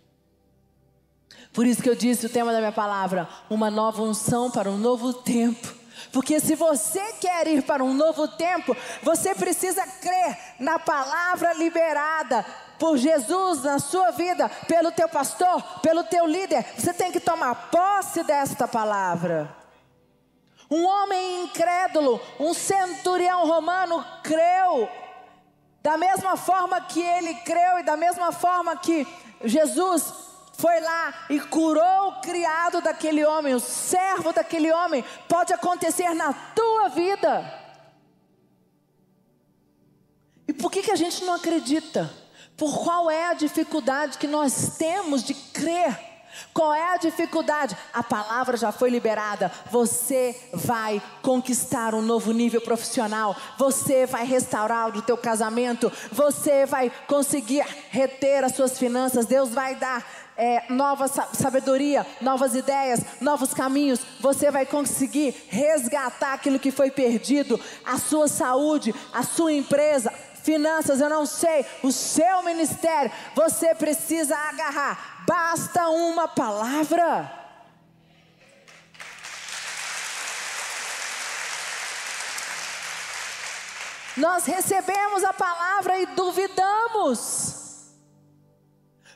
Por 1.54 1.64
isso 1.64 1.80
que 1.80 1.88
eu 1.88 1.94
disse 1.94 2.26
o 2.26 2.28
tema 2.28 2.52
da 2.52 2.58
minha 2.58 2.72
palavra: 2.72 3.28
uma 3.48 3.70
nova 3.70 4.02
unção 4.02 4.50
para 4.50 4.68
um 4.68 4.76
novo 4.76 5.14
tempo. 5.14 5.72
Porque 6.12 6.40
se 6.40 6.56
você 6.56 7.00
quer 7.20 7.46
ir 7.46 7.62
para 7.62 7.82
um 7.82 7.94
novo 7.94 8.26
tempo, 8.28 8.76
você 9.02 9.34
precisa 9.34 9.86
crer 9.86 10.36
na 10.58 10.78
palavra 10.78 11.54
liberada 11.54 12.44
por 12.78 12.96
Jesus 12.96 13.62
na 13.62 13.78
sua 13.78 14.10
vida, 14.10 14.48
pelo 14.66 14.90
teu 14.90 15.08
pastor, 15.08 15.62
pelo 15.80 16.02
teu 16.04 16.26
líder. 16.26 16.64
Você 16.76 16.92
tem 16.92 17.12
que 17.12 17.20
tomar 17.20 17.70
posse 17.70 18.24
desta 18.24 18.66
palavra. 18.66 19.54
Um 20.68 20.84
homem 20.84 21.44
incrédulo, 21.44 22.20
um 22.40 22.52
centurião 22.52 23.46
romano, 23.46 24.04
creu. 24.22 24.88
Da 25.82 25.96
mesma 25.96 26.36
forma 26.36 26.80
que 26.80 27.00
ele 27.00 27.34
creu 27.36 27.78
e 27.78 27.84
da 27.84 27.96
mesma 27.96 28.32
forma 28.32 28.76
que 28.76 29.06
Jesus 29.44 30.23
foi 30.64 30.80
lá 30.80 31.26
e 31.28 31.38
curou 31.38 32.08
o 32.08 32.20
criado 32.22 32.80
daquele 32.80 33.22
homem, 33.22 33.52
o 33.52 33.60
servo 33.60 34.32
daquele 34.32 34.72
homem, 34.72 35.04
pode 35.28 35.52
acontecer 35.52 36.14
na 36.14 36.32
tua 36.32 36.88
vida. 36.88 37.44
E 40.48 40.54
por 40.54 40.72
que, 40.72 40.80
que 40.80 40.90
a 40.90 40.96
gente 40.96 41.22
não 41.22 41.34
acredita? 41.34 42.10
Por 42.56 42.82
qual 42.82 43.10
é 43.10 43.26
a 43.26 43.34
dificuldade 43.34 44.16
que 44.16 44.26
nós 44.26 44.78
temos 44.78 45.22
de 45.22 45.34
crer? 45.34 46.14
Qual 46.52 46.74
é 46.74 46.94
a 46.94 46.96
dificuldade? 46.96 47.76
A 47.92 48.02
palavra 48.02 48.56
já 48.56 48.72
foi 48.72 48.90
liberada. 48.90 49.50
Você 49.70 50.34
vai 50.52 51.02
conquistar 51.22 51.94
um 51.94 52.02
novo 52.02 52.32
nível 52.32 52.60
profissional. 52.60 53.36
Você 53.58 54.06
vai 54.06 54.24
restaurar 54.24 54.96
o 54.96 55.02
teu 55.02 55.16
casamento. 55.16 55.92
Você 56.10 56.66
vai 56.66 56.90
conseguir 57.06 57.64
reter 57.90 58.44
as 58.44 58.54
suas 58.54 58.78
finanças. 58.78 59.26
Deus 59.26 59.50
vai 59.50 59.74
dar 59.76 60.04
é, 60.36 60.64
nova 60.68 61.06
sabedoria, 61.08 62.06
novas 62.20 62.54
ideias, 62.54 63.00
novos 63.20 63.54
caminhos. 63.54 64.00
Você 64.20 64.50
vai 64.50 64.66
conseguir 64.66 65.34
resgatar 65.48 66.32
aquilo 66.34 66.58
que 66.58 66.70
foi 66.70 66.90
perdido, 66.90 67.60
a 67.84 67.98
sua 67.98 68.28
saúde, 68.28 68.94
a 69.12 69.22
sua 69.22 69.52
empresa, 69.52 70.12
finanças, 70.42 71.00
eu 71.00 71.08
não 71.08 71.24
sei, 71.24 71.64
o 71.82 71.90
seu 71.90 72.42
ministério. 72.42 73.10
Você 73.34 73.74
precisa 73.74 74.36
agarrar. 74.36 75.24
Basta 75.26 75.88
uma 75.88 76.28
palavra. 76.28 77.44
Nós 84.16 84.44
recebemos 84.44 85.24
a 85.24 85.32
palavra 85.32 85.98
e 85.98 86.06
duvidamos. 86.06 87.63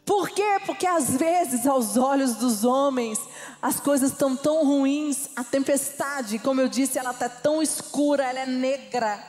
Por 0.08 0.30
quê? 0.30 0.58
Porque 0.64 0.86
às 0.86 1.18
vezes, 1.18 1.66
aos 1.66 1.98
olhos 1.98 2.36
dos 2.36 2.64
homens, 2.64 3.20
as 3.60 3.78
coisas 3.78 4.10
estão 4.10 4.34
tão 4.34 4.64
ruins, 4.64 5.28
a 5.36 5.44
tempestade, 5.44 6.38
como 6.38 6.62
eu 6.62 6.66
disse, 6.66 6.98
ela 6.98 7.10
está 7.10 7.28
tão 7.28 7.62
escura, 7.62 8.24
ela 8.24 8.38
é 8.38 8.46
negra, 8.46 9.22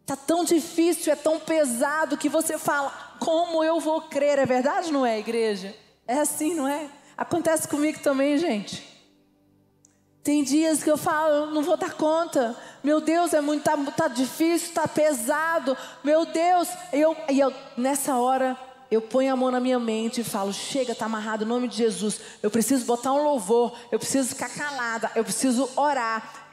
está 0.00 0.16
tão 0.16 0.44
difícil, 0.44 1.12
é 1.12 1.16
tão 1.16 1.38
pesado 1.38 2.16
que 2.16 2.28
você 2.28 2.58
fala: 2.58 2.92
como 3.20 3.62
eu 3.62 3.78
vou 3.78 4.00
crer? 4.00 4.40
É 4.40 4.44
verdade, 4.44 4.92
não 4.92 5.06
é, 5.06 5.20
igreja? 5.20 5.72
É 6.08 6.18
assim, 6.18 6.54
não 6.54 6.66
é? 6.66 6.88
Acontece 7.16 7.68
comigo 7.68 8.00
também, 8.00 8.36
gente. 8.36 8.82
Tem 10.24 10.42
dias 10.42 10.82
que 10.82 10.90
eu 10.90 10.96
falo, 10.96 11.52
não 11.52 11.62
vou 11.62 11.76
dar 11.76 11.92
conta. 11.92 12.56
Meu 12.82 13.00
Deus, 13.00 13.32
é 13.32 13.40
muito, 13.40 13.62
tá, 13.62 13.76
tá 13.96 14.08
difícil, 14.08 14.74
tá 14.74 14.88
pesado. 14.88 15.76
Meu 16.02 16.26
Deus, 16.26 16.68
eu, 16.92 17.16
e 17.30 17.38
eu 17.38 17.54
nessa 17.76 18.16
hora 18.16 18.58
eu 18.94 19.02
ponho 19.02 19.32
a 19.32 19.36
mão 19.36 19.50
na 19.50 19.60
minha 19.60 19.78
mente 19.78 20.20
e 20.20 20.24
falo: 20.24 20.52
chega, 20.52 20.92
está 20.92 21.06
amarrado 21.06 21.44
em 21.44 21.46
nome 21.46 21.68
de 21.68 21.76
Jesus. 21.76 22.20
Eu 22.42 22.50
preciso 22.50 22.84
botar 22.84 23.12
um 23.12 23.22
louvor, 23.22 23.76
eu 23.90 23.98
preciso 23.98 24.28
ficar 24.30 24.48
calada, 24.48 25.10
eu 25.14 25.24
preciso 25.24 25.68
orar. 25.76 26.44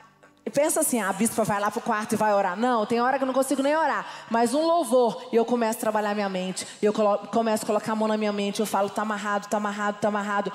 E 0.45 0.49
pensa 0.49 0.80
assim: 0.80 0.99
a 0.99 1.13
bispa 1.13 1.43
vai 1.43 1.60
lá 1.60 1.69
para 1.69 1.80
o 1.80 1.84
quarto 1.84 2.13
e 2.13 2.15
vai 2.15 2.34
orar. 2.34 2.58
Não, 2.58 2.86
tem 2.86 2.99
hora 2.99 3.17
que 3.17 3.23
eu 3.23 3.27
não 3.27 3.34
consigo 3.34 3.62
nem 3.62 3.75
orar. 3.75 4.06
Mas 4.30 4.54
um 4.54 4.65
louvor, 4.65 5.30
e 5.32 5.36
eu 5.36 5.45
começo 5.45 5.77
a 5.77 5.82
trabalhar 5.82 6.15
minha 6.15 6.30
mente. 6.30 6.67
E 6.82 6.86
eu 6.86 6.93
começo 6.93 7.63
a 7.63 7.67
colocar 7.67 7.91
a 7.91 7.95
mão 7.95 8.08
na 8.08 8.17
minha 8.17 8.34
mente. 8.34 8.60
Eu 8.60 8.65
falo: 8.65 8.88
está 8.88 9.04
amarrado, 9.04 9.45
está 9.45 9.58
amarrado, 9.58 9.95
está 9.97 10.08
amarrado. 10.08 10.51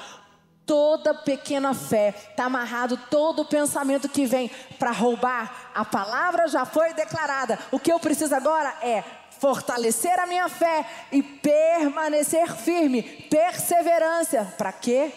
Toda 0.67 1.15
pequena 1.15 1.73
fé, 1.73 2.13
está 2.31 2.47
amarrado 2.47 2.97
todo 3.09 3.45
pensamento 3.45 4.09
que 4.09 4.27
vem 4.27 4.51
para 4.81 4.91
roubar. 4.91 5.71
A 5.73 5.85
palavra 5.85 6.49
já 6.49 6.65
foi 6.65 6.93
declarada. 6.93 7.57
O 7.71 7.79
que 7.79 7.93
eu 7.93 8.01
preciso 8.01 8.35
agora 8.35 8.75
é 8.83 9.05
fortalecer 9.39 10.19
a 10.19 10.27
minha 10.27 10.49
fé 10.49 10.85
e 11.13 11.23
permanecer 11.23 12.55
firme, 12.55 13.03
perseverança. 13.03 14.55
Para 14.57 14.73
quê? 14.73 15.13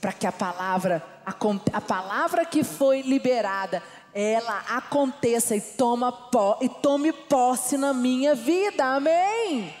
Para 0.00 0.12
que 0.12 0.26
a 0.26 0.32
palavra, 0.32 1.04
a, 1.24 1.34
a, 1.72 1.80
palavra 1.80 2.44
que 2.44 2.64
foi 2.64 3.02
liberada, 3.02 3.82
ela 4.14 4.64
aconteça 4.70 5.54
e, 5.54 5.60
toma, 5.60 6.12
e 6.60 6.68
tome 6.68 7.12
posse 7.12 7.76
na 7.76 7.92
minha 7.92 8.34
vida. 8.34 8.84
Amém. 8.84 9.74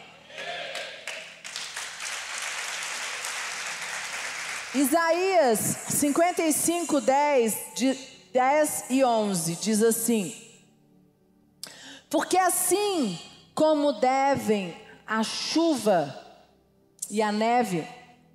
Isaías 4.72 5.58
55, 5.88 7.00
10, 7.00 7.56
10 8.32 8.84
e 8.90 9.04
11 9.04 9.56
diz 9.56 9.82
assim: 9.82 10.32
Porque 12.08 12.38
assim 12.38 13.18
como 13.54 13.92
devem 13.92 14.76
a 15.06 15.22
chuva 15.22 16.16
e 17.10 17.20
a 17.20 17.32
neve 17.32 17.86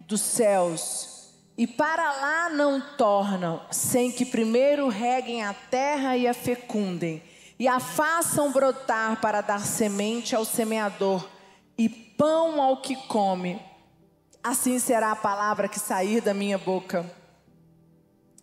dos 0.01 0.21
céus, 0.21 1.34
e 1.58 1.65
para 1.65 2.12
lá 2.12 2.49
não 2.49 2.82
tornam, 2.97 3.62
sem 3.71 4.12
que 4.12 4.25
primeiro 4.25 4.89
reguem 4.89 5.43
a 5.43 5.54
terra 5.54 6.17
e 6.17 6.28
a 6.28 6.34
fecundem, 6.34 7.23
e 7.58 7.67
a 7.67 7.80
façam 7.80 8.51
brotar 8.51 9.21
para 9.21 9.39
dar 9.39 9.62
semente 9.62 10.36
ao 10.36 10.43
semeador 10.43 11.25
e 11.78 11.88
pão 11.88 12.62
ao 12.62 12.78
que 12.82 12.95
come. 13.08 13.62
Assim 14.43 14.78
será 14.78 15.12
a 15.12 15.15
palavra 15.15 15.69
que 15.69 15.80
sair 15.80 16.19
da 16.19 16.34
minha 16.34 16.58
boca. 16.58 17.10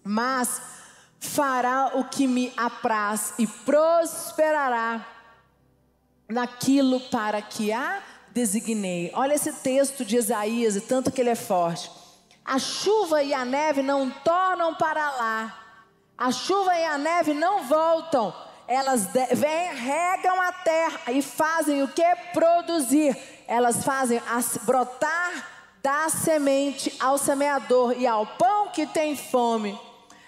Mas 0.03 0.61
fará 1.21 1.93
o 1.95 2.05
que 2.05 2.27
me 2.27 2.53
apraz 2.57 3.35
e 3.39 3.47
prosperará 3.47 5.07
naquilo 6.29 7.01
para 7.01 7.41
que 7.43 7.73
a 7.73 8.03
designei. 8.31 9.11
Olha 9.15 9.35
esse 9.35 9.53
texto 9.53 10.05
de 10.05 10.17
Isaías, 10.17 10.77
e 10.77 10.81
tanto 10.81 11.11
que 11.11 11.21
ele 11.21 11.31
é 11.31 11.35
forte. 11.35 11.91
A 12.45 12.59
chuva 12.59 13.23
e 13.23 13.33
a 13.33 13.45
neve 13.45 13.83
não 13.83 14.11
tornam 14.11 14.75
para 14.75 15.11
lá. 15.11 15.59
A 16.17 16.31
chuva 16.31 16.75
e 16.77 16.85
a 16.85 16.99
neve 16.99 17.35
não 17.35 17.65
voltam. 17.65 18.35
Elas 18.67 19.07
vêm, 19.33 19.75
regam 19.75 20.41
a 20.41 20.53
terra 20.53 21.13
e 21.13 21.21
fazem 21.21 21.83
o 21.83 21.89
que? 21.89 22.05
Produzir. 22.33 23.17
Elas 23.47 23.85
fazem 23.85 24.21
brotar 24.63 25.49
da 25.83 26.09
semente 26.09 26.95
ao 27.01 27.19
semeador 27.19 27.95
e 27.99 28.07
ao 28.07 28.25
pão 28.25 28.69
que 28.69 28.87
tem 28.87 29.17
fome. 29.17 29.79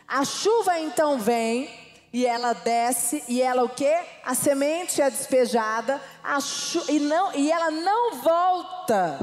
A 0.07 0.25
chuva 0.25 0.79
então 0.79 1.19
vem 1.19 1.71
e 2.14 2.24
ela 2.24 2.53
desce 2.53 3.24
e 3.27 3.42
ela 3.42 3.64
o 3.64 3.68
que? 3.68 3.92
A 4.24 4.37
semente 4.37 5.03
é 5.03 5.11
despejada 5.11 6.00
e, 6.88 7.00
não, 7.00 7.35
e 7.35 7.50
ela 7.50 7.72
não 7.72 8.14
volta. 8.22 9.18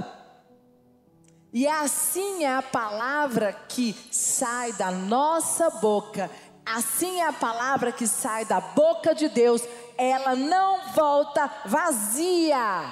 E 1.53 1.65
assim 1.65 2.43
é 2.43 2.53
a 2.53 2.61
palavra 2.61 3.53
que 3.69 3.95
sai 4.11 4.73
da 4.73 4.91
nossa 4.91 5.69
boca. 5.69 6.29
Assim 6.65 7.21
é 7.21 7.27
a 7.27 7.31
palavra 7.31 7.93
que 7.93 8.05
sai 8.05 8.43
da 8.43 8.59
boca 8.59 9.15
de 9.15 9.29
Deus. 9.29 9.63
Ela 9.97 10.35
não 10.35 10.91
volta 10.91 11.49
vazia. 11.65 12.89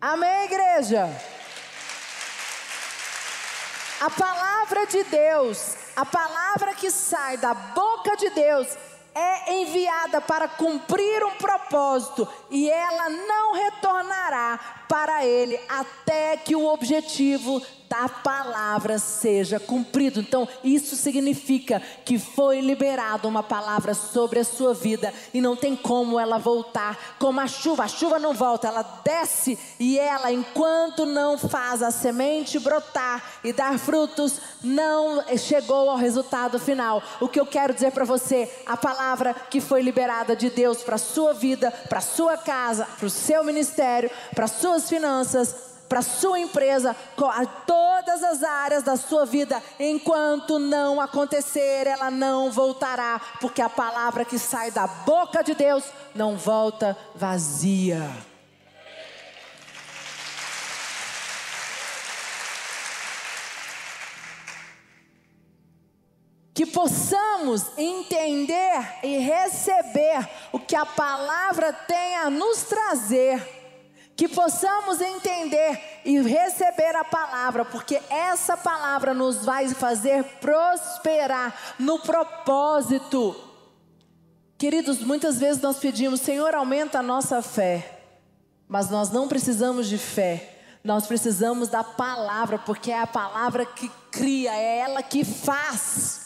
Amém, 0.00 0.46
igreja? 0.46 1.08
A 4.00 4.10
palavra 4.10 4.86
de 4.88 5.04
Deus, 5.04 5.83
a 5.96 6.04
palavra 6.04 6.74
que 6.74 6.90
sai 6.90 7.36
da 7.36 7.54
boca 7.54 8.16
de 8.16 8.30
Deus 8.30 8.68
é 9.14 9.54
enviada 9.62 10.20
para 10.20 10.48
cumprir 10.48 11.24
um 11.24 11.36
propósito 11.36 12.28
e 12.50 12.68
ela 12.68 13.08
não 13.08 13.54
retornará 13.54 14.83
para 14.88 15.24
ele 15.24 15.58
até 15.68 16.36
que 16.36 16.54
o 16.54 16.66
objetivo 16.66 17.62
da 17.88 18.08
palavra 18.08 18.98
seja 18.98 19.60
cumprido. 19.60 20.20
Então, 20.20 20.48
isso 20.64 20.96
significa 20.96 21.80
que 22.04 22.18
foi 22.18 22.60
liberada 22.60 23.28
uma 23.28 23.42
palavra 23.42 23.94
sobre 23.94 24.40
a 24.40 24.44
sua 24.44 24.74
vida 24.74 25.12
e 25.32 25.40
não 25.40 25.54
tem 25.54 25.76
como 25.76 26.18
ela 26.18 26.38
voltar 26.38 27.16
como 27.18 27.40
a 27.40 27.46
chuva. 27.46 27.84
A 27.84 27.88
chuva 27.88 28.18
não 28.18 28.34
volta, 28.34 28.68
ela 28.68 28.82
desce 29.04 29.58
e 29.78 29.98
ela, 29.98 30.32
enquanto 30.32 31.06
não 31.06 31.38
faz 31.38 31.82
a 31.82 31.90
semente 31.90 32.58
brotar 32.58 33.22
e 33.44 33.52
dar 33.52 33.78
frutos, 33.78 34.40
não 34.62 35.22
chegou 35.36 35.88
ao 35.90 35.96
resultado 35.96 36.58
final. 36.58 37.02
O 37.20 37.28
que 37.28 37.38
eu 37.38 37.46
quero 37.46 37.74
dizer 37.74 37.92
para 37.92 38.04
você, 38.04 38.50
a 38.66 38.76
palavra 38.76 39.34
que 39.34 39.60
foi 39.60 39.82
liberada 39.82 40.34
de 40.34 40.50
Deus 40.50 40.82
para 40.82 40.98
sua 40.98 41.32
vida, 41.32 41.70
para 41.88 42.00
sua 42.00 42.36
casa, 42.36 42.88
para 42.98 43.06
o 43.06 43.10
seu 43.10 43.44
ministério, 43.44 44.10
para 44.34 44.46
as 44.46 44.52
suas 44.74 44.88
finanças, 44.88 45.54
para 45.88 46.02
sua 46.02 46.40
empresa, 46.40 46.96
todas 47.66 48.22
as 48.24 48.42
áreas 48.42 48.82
da 48.82 48.96
sua 48.96 49.24
vida, 49.24 49.62
enquanto 49.78 50.58
não 50.58 51.00
acontecer, 51.00 51.86
ela 51.86 52.10
não 52.10 52.50
voltará, 52.50 53.20
porque 53.40 53.62
a 53.62 53.68
palavra 53.68 54.24
que 54.24 54.38
sai 54.38 54.70
da 54.72 54.86
boca 54.86 55.44
de 55.44 55.54
Deus 55.54 55.84
não 56.14 56.36
volta 56.36 56.96
vazia. 57.14 58.10
que 66.56 66.64
possamos 66.64 67.76
entender 67.76 69.00
e 69.02 69.18
receber 69.18 70.30
o 70.52 70.60
que 70.60 70.76
a 70.76 70.86
palavra 70.86 71.72
tem 71.72 72.16
a 72.18 72.30
nos 72.30 72.62
trazer 72.62 73.63
que 74.16 74.28
possamos 74.28 75.00
entender 75.00 76.00
e 76.04 76.20
receber 76.20 76.94
a 76.94 77.04
palavra, 77.04 77.64
porque 77.64 78.00
essa 78.08 78.56
palavra 78.56 79.12
nos 79.12 79.44
vai 79.44 79.68
fazer 79.70 80.24
prosperar 80.40 81.54
no 81.78 81.98
propósito. 81.98 83.34
Queridos, 84.56 85.00
muitas 85.00 85.38
vezes 85.38 85.60
nós 85.60 85.78
pedimos, 85.78 86.20
Senhor, 86.20 86.54
aumenta 86.54 87.00
a 87.00 87.02
nossa 87.02 87.42
fé, 87.42 88.02
mas 88.68 88.88
nós 88.88 89.10
não 89.10 89.26
precisamos 89.26 89.88
de 89.88 89.98
fé, 89.98 90.58
nós 90.84 91.06
precisamos 91.06 91.68
da 91.68 91.82
palavra, 91.82 92.58
porque 92.58 92.92
é 92.92 93.00
a 93.00 93.06
palavra 93.06 93.66
que 93.66 93.90
cria, 94.12 94.54
é 94.54 94.78
ela 94.78 95.02
que 95.02 95.24
faz. 95.24 96.23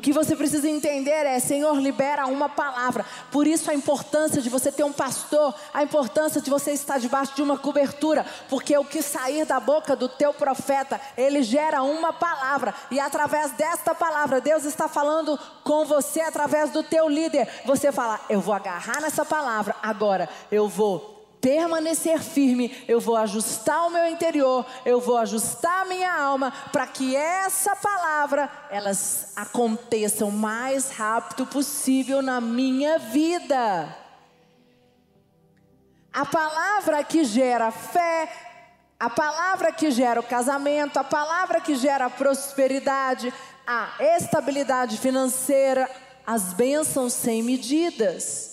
O 0.00 0.02
que 0.02 0.14
você 0.14 0.34
precisa 0.34 0.66
entender 0.66 1.26
é, 1.26 1.38
Senhor, 1.38 1.78
libera 1.78 2.26
uma 2.26 2.48
palavra. 2.48 3.04
Por 3.30 3.46
isso 3.46 3.70
a 3.70 3.74
importância 3.74 4.40
de 4.40 4.48
você 4.48 4.72
ter 4.72 4.82
um 4.82 4.94
pastor, 4.94 5.54
a 5.74 5.82
importância 5.82 6.40
de 6.40 6.48
você 6.48 6.72
estar 6.72 6.98
debaixo 6.98 7.36
de 7.36 7.42
uma 7.42 7.58
cobertura, 7.58 8.24
porque 8.48 8.78
o 8.78 8.82
que 8.82 9.02
sair 9.02 9.44
da 9.44 9.60
boca 9.60 9.94
do 9.94 10.08
teu 10.08 10.32
profeta, 10.32 10.98
ele 11.18 11.42
gera 11.42 11.82
uma 11.82 12.14
palavra, 12.14 12.74
e 12.90 12.98
através 12.98 13.52
desta 13.52 13.94
palavra, 13.94 14.40
Deus 14.40 14.64
está 14.64 14.88
falando 14.88 15.38
com 15.62 15.84
você 15.84 16.22
através 16.22 16.70
do 16.70 16.82
teu 16.82 17.06
líder. 17.06 17.46
Você 17.66 17.92
fala: 17.92 18.18
"Eu 18.30 18.40
vou 18.40 18.54
agarrar 18.54 19.02
nessa 19.02 19.26
palavra 19.26 19.76
agora, 19.82 20.30
eu 20.50 20.66
vou 20.66 21.19
permanecer 21.40 22.22
firme, 22.22 22.84
eu 22.86 23.00
vou 23.00 23.16
ajustar 23.16 23.86
o 23.86 23.90
meu 23.90 24.06
interior, 24.06 24.64
eu 24.84 25.00
vou 25.00 25.16
ajustar 25.16 25.82
a 25.82 25.84
minha 25.86 26.12
alma 26.12 26.52
para 26.70 26.86
que 26.86 27.16
essa 27.16 27.74
palavra 27.76 28.50
elas 28.70 29.32
aconteçam 29.34 30.28
o 30.28 30.32
mais 30.32 30.90
rápido 30.90 31.46
possível 31.46 32.20
na 32.20 32.40
minha 32.40 32.98
vida. 32.98 33.96
A 36.12 36.26
palavra 36.26 37.02
que 37.04 37.24
gera 37.24 37.70
fé, 37.70 38.30
a 38.98 39.08
palavra 39.08 39.72
que 39.72 39.90
gera 39.90 40.20
o 40.20 40.24
casamento, 40.24 40.98
a 40.98 41.04
palavra 41.04 41.60
que 41.60 41.74
gera 41.74 42.06
a 42.06 42.10
prosperidade, 42.10 43.32
a 43.66 43.94
estabilidade 44.16 44.98
financeira, 44.98 45.88
as 46.26 46.52
bênçãos 46.52 47.12
sem 47.12 47.42
medidas. 47.42 48.49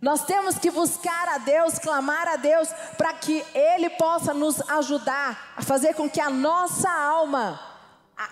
Nós 0.00 0.24
temos 0.24 0.56
que 0.56 0.70
buscar 0.70 1.28
a 1.28 1.38
Deus, 1.38 1.78
clamar 1.78 2.28
a 2.28 2.36
Deus, 2.36 2.68
para 2.96 3.12
que 3.14 3.44
Ele 3.52 3.90
possa 3.90 4.32
nos 4.32 4.60
ajudar 4.70 5.54
a 5.56 5.62
fazer 5.62 5.94
com 5.94 6.08
que 6.08 6.20
a 6.20 6.30
nossa 6.30 6.88
alma 6.88 7.60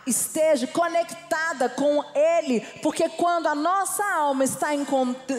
esteja 0.07 0.67
conectada 0.69 1.69
com 1.69 2.05
Ele, 2.15 2.61
porque 2.83 3.09
quando 3.09 3.49
a 3.49 3.55
nossa 3.55 4.05
alma 4.05 4.45
está 4.45 4.75
em 4.75 4.85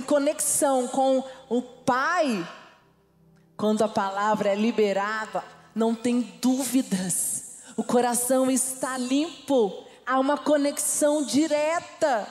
conexão 0.06 0.88
com 0.88 1.24
o 1.50 1.62
Pai, 1.62 2.48
quando 3.56 3.84
a 3.84 3.90
palavra 3.90 4.50
é 4.50 4.56
liberada, 4.56 5.44
não 5.74 5.96
tem 5.96 6.22
dúvidas, 6.42 7.58
o 7.78 7.84
coração 7.84 8.52
está 8.52 8.98
limpo, 8.98 9.86
há 10.06 10.20
uma 10.20 10.38
conexão 10.38 11.24
direta. 11.24 12.28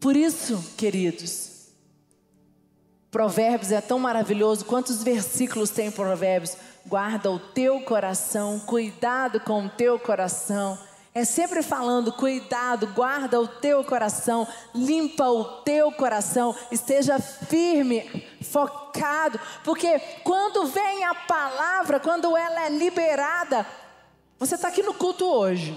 Por 0.00 0.16
isso, 0.16 0.62
queridos, 0.76 1.55
Provérbios 3.16 3.72
é 3.72 3.80
tão 3.80 3.98
maravilhoso. 3.98 4.66
Quantos 4.66 5.02
versículos 5.02 5.70
tem 5.70 5.90
Provérbios? 5.90 6.54
Guarda 6.86 7.30
o 7.30 7.38
teu 7.38 7.80
coração, 7.80 8.60
cuidado 8.60 9.40
com 9.40 9.64
o 9.64 9.70
teu 9.70 9.98
coração. 9.98 10.78
É 11.14 11.24
sempre 11.24 11.62
falando, 11.62 12.12
cuidado, 12.12 12.86
guarda 12.88 13.40
o 13.40 13.48
teu 13.48 13.82
coração, 13.84 14.46
limpa 14.74 15.30
o 15.30 15.44
teu 15.62 15.90
coração, 15.92 16.54
esteja 16.70 17.18
firme, 17.18 18.02
focado, 18.42 19.40
porque 19.64 19.98
quando 20.22 20.66
vem 20.66 21.02
a 21.04 21.14
palavra, 21.14 21.98
quando 21.98 22.36
ela 22.36 22.66
é 22.66 22.68
liberada, 22.68 23.66
você 24.38 24.56
está 24.56 24.68
aqui 24.68 24.82
no 24.82 24.92
culto 24.92 25.24
hoje, 25.24 25.74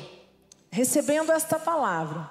recebendo 0.70 1.32
esta 1.32 1.58
palavra, 1.58 2.30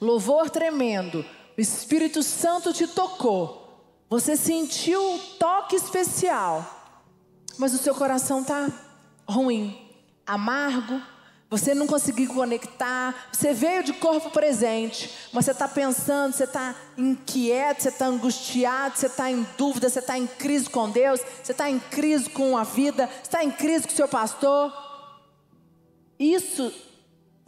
louvor 0.00 0.48
tremendo, 0.48 1.22
o 1.58 1.60
Espírito 1.60 2.22
Santo 2.22 2.72
te 2.72 2.86
tocou, 2.86 3.57
você 4.08 4.36
sentiu 4.36 5.02
um 5.02 5.18
toque 5.38 5.76
especial, 5.76 6.64
mas 7.58 7.74
o 7.74 7.78
seu 7.78 7.94
coração 7.94 8.40
está 8.40 8.70
ruim, 9.28 9.78
amargo. 10.26 11.00
Você 11.50 11.74
não 11.74 11.86
conseguiu 11.86 12.32
conectar. 12.32 13.28
Você 13.32 13.54
veio 13.54 13.82
de 13.82 13.94
corpo 13.94 14.30
presente, 14.30 15.10
mas 15.32 15.46
você 15.46 15.52
está 15.52 15.66
pensando, 15.66 16.34
você 16.34 16.44
está 16.44 16.74
inquieto, 16.96 17.82
você 17.82 17.88
está 17.88 18.06
angustiado, 18.06 18.96
você 18.96 19.06
está 19.06 19.30
em 19.30 19.46
dúvida, 19.56 19.88
você 19.88 19.98
está 19.98 20.18
em 20.18 20.26
crise 20.26 20.68
com 20.68 20.90
Deus, 20.90 21.20
você 21.42 21.52
está 21.52 21.70
em 21.70 21.78
crise 21.78 22.28
com 22.28 22.56
a 22.56 22.64
vida, 22.64 23.06
você 23.06 23.22
está 23.22 23.44
em 23.44 23.50
crise 23.50 23.86
com 23.86 23.92
o 23.92 23.96
seu 23.96 24.08
pastor. 24.08 24.72
Isso 26.18 26.72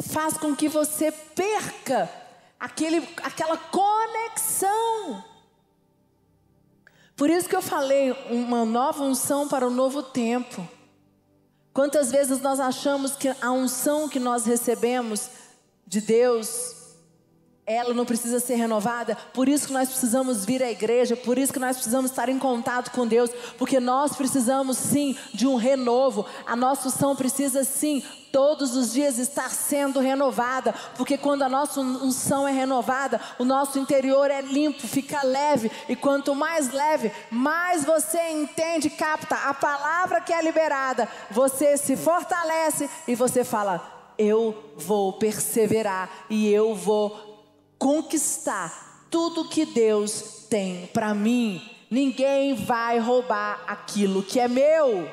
faz 0.03 0.39
com 0.39 0.57
que 0.57 0.69
você 0.69 1.13
perca 1.13 2.11
aquele, 2.59 3.07
aquela 3.23 3.57
conexão. 3.57 5.30
Por 7.21 7.29
isso 7.29 7.51
que 7.51 7.55
eu 7.55 7.61
falei 7.61 8.13
uma 8.31 8.65
nova 8.65 9.05
unção 9.05 9.47
para 9.47 9.67
o 9.67 9.71
novo 9.71 10.03
tempo. 10.03 10.67
Quantas 11.71 12.11
vezes 12.11 12.41
nós 12.41 12.59
achamos 12.59 13.15
que 13.15 13.29
a 13.43 13.53
unção 13.53 14.09
que 14.09 14.19
nós 14.19 14.47
recebemos 14.47 15.29
de 15.87 16.01
Deus, 16.01 16.80
ela 17.71 17.95
não 17.95 18.05
precisa 18.05 18.41
ser 18.41 18.57
renovada, 18.57 19.17
por 19.33 19.49
isso 19.49 19.69
que 19.69 19.73
nós 19.73 19.89
precisamos 19.89 20.45
vir 20.45 20.63
à 20.63 20.71
igreja, 20.71 21.17
por 21.17 21.39
isso 21.39 21.53
que 21.53 21.59
nós 21.59 21.77
precisamos 21.77 22.11
estar 22.11 22.29
em 22.29 22.39
contato 22.39 22.91
com 22.91 23.07
Deus, 23.07 23.31
porque 23.57 23.79
nós 23.79 24.17
precisamos 24.17 24.77
sim 24.77 25.17
de 25.33 25.47
um 25.47 25.57
renovo, 25.57 26.27
a 26.47 26.57
nossa 26.57 26.89
unção 26.89 27.15
precisa 27.15 27.65
sim 27.65 28.03
todos 28.33 28.77
os 28.77 28.93
dias 28.93 29.19
estar 29.19 29.51
sendo 29.51 30.01
renovada, 30.01 30.75
porque 30.97 31.19
quando 31.19 31.43
a 31.43 31.49
nossa 31.49 31.81
unção 31.81 32.47
é 32.47 32.53
renovada, 32.53 33.21
o 33.39 33.45
nosso 33.45 33.79
interior 33.79 34.31
é 34.31 34.41
limpo, 34.41 34.87
fica 34.87 35.25
leve, 35.25 35.71
e 35.89 35.97
quanto 35.97 36.35
mais 36.35 36.73
leve, 36.73 37.13
mais 37.31 37.85
você 37.85 38.21
entende, 38.31 38.91
capta 38.91 39.35
a 39.35 39.55
palavra 39.55 40.21
que 40.21 40.33
é 40.33 40.43
liberada, 40.43 41.09
você 41.31 41.77
se 41.77 41.97
fortalece 41.97 42.89
e 43.07 43.15
você 43.15 43.45
fala: 43.45 44.15
Eu 44.17 44.73
vou 44.77 45.15
perseverar 45.15 46.09
e 46.29 46.53
eu 46.53 46.75
vou 46.75 47.30
conquistar 47.81 49.07
tudo 49.11 49.49
que 49.49 49.65
Deus 49.65 50.45
tem 50.51 50.87
para 50.89 51.15
mim. 51.15 51.67
Ninguém 51.91 52.55
vai 52.55 52.99
roubar 52.99 53.65
aquilo 53.67 54.23
que 54.23 54.39
é 54.39 54.47
meu. 54.47 55.11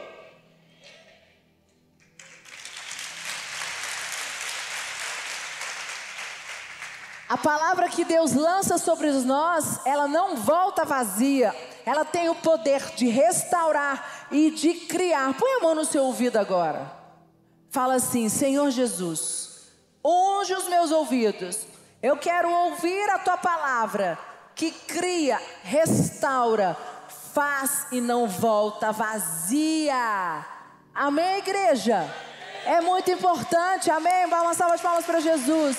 A 7.30 7.38
palavra 7.38 7.90
que 7.90 8.06
Deus 8.06 8.34
lança 8.34 8.78
sobre 8.78 9.12
nós, 9.12 9.80
ela 9.86 10.08
não 10.08 10.36
volta 10.36 10.86
vazia. 10.86 11.56
Ela 11.86 12.06
tem 12.06 12.30
o 12.30 12.36
poder 12.36 12.82
de 12.96 13.08
restaurar 13.08 14.28
e 14.30 14.52
de 14.52 14.74
criar. 14.74 15.34
Põe 15.38 15.54
a 15.54 15.60
mão 15.60 15.74
no 15.74 15.86
seu 15.86 16.04
ouvido 16.04 16.38
agora. 16.38 16.92
Fala 17.70 17.96
assim: 17.96 18.30
Senhor 18.30 18.70
Jesus, 18.72 19.72
unge 20.04 20.54
os 20.54 20.68
meus 20.68 20.92
ouvidos. 20.92 21.77
Eu 22.02 22.16
quero 22.16 22.52
ouvir 22.52 23.10
a 23.10 23.18
tua 23.18 23.38
palavra 23.38 24.20
que 24.54 24.70
cria, 24.70 25.42
restaura, 25.64 26.78
faz 27.34 27.88
e 27.92 28.00
não 28.00 28.28
volta 28.28 28.92
vazia. 28.92 30.46
Amém, 30.94 31.40
igreja? 31.40 32.08
É 32.66 32.82
muito 32.82 33.10
importante, 33.10 33.90
amém? 33.90 34.28
Vamos 34.28 34.46
uma 34.46 34.54
salva 34.54 34.78
de 34.78 34.84
palmas 34.84 35.06
para 35.06 35.20
Jesus. 35.20 35.78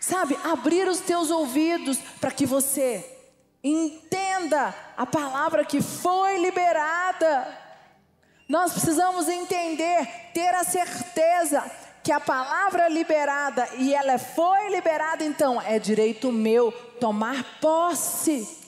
Sabe, 0.00 0.38
abrir 0.44 0.88
os 0.88 1.00
teus 1.00 1.30
ouvidos 1.30 1.98
para 2.18 2.30
que 2.30 2.46
você 2.46 3.04
entenda 3.62 4.74
a 4.96 5.04
palavra 5.04 5.66
que 5.66 5.82
foi 5.82 6.38
liberada. 6.38 7.46
Nós 8.48 8.72
precisamos 8.72 9.28
entender, 9.28 10.06
ter 10.32 10.54
a 10.54 10.64
certeza 10.64 11.83
que 12.04 12.12
a 12.12 12.20
palavra 12.20 12.86
liberada 12.86 13.66
e 13.78 13.94
ela 13.94 14.18
foi 14.18 14.68
liberada, 14.68 15.24
então 15.24 15.58
é 15.58 15.78
direito 15.78 16.30
meu 16.30 16.70
tomar 17.00 17.58
posse. 17.62 18.62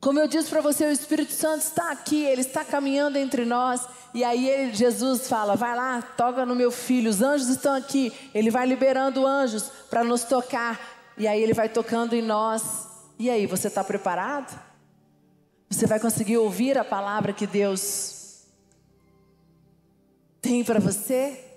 Como 0.00 0.18
eu 0.18 0.26
disse 0.26 0.48
para 0.48 0.62
você, 0.62 0.86
o 0.86 0.90
Espírito 0.90 1.32
Santo 1.32 1.60
está 1.60 1.90
aqui, 1.90 2.24
ele 2.24 2.40
está 2.40 2.64
caminhando 2.64 3.18
entre 3.18 3.44
nós. 3.44 3.86
E 4.14 4.24
aí 4.24 4.48
ele, 4.48 4.74
Jesus 4.74 5.28
fala: 5.28 5.56
vai 5.56 5.76
lá, 5.76 6.00
toca 6.00 6.46
no 6.46 6.54
meu 6.54 6.70
filho, 6.70 7.10
os 7.10 7.20
anjos 7.20 7.48
estão 7.48 7.74
aqui. 7.74 8.14
Ele 8.32 8.50
vai 8.50 8.66
liberando 8.66 9.26
anjos 9.26 9.64
para 9.90 10.02
nos 10.02 10.24
tocar. 10.24 10.80
E 11.18 11.28
aí 11.28 11.42
ele 11.42 11.52
vai 11.52 11.68
tocando 11.68 12.14
em 12.14 12.22
nós. 12.22 12.88
E 13.18 13.28
aí, 13.28 13.44
você 13.44 13.66
está 13.66 13.84
preparado? 13.84 14.58
Você 15.68 15.86
vai 15.86 16.00
conseguir 16.00 16.38
ouvir 16.38 16.78
a 16.78 16.84
palavra 16.84 17.32
que 17.32 17.46
Deus 17.46 18.46
tem 20.40 20.64
para 20.64 20.78
você? 20.78 21.47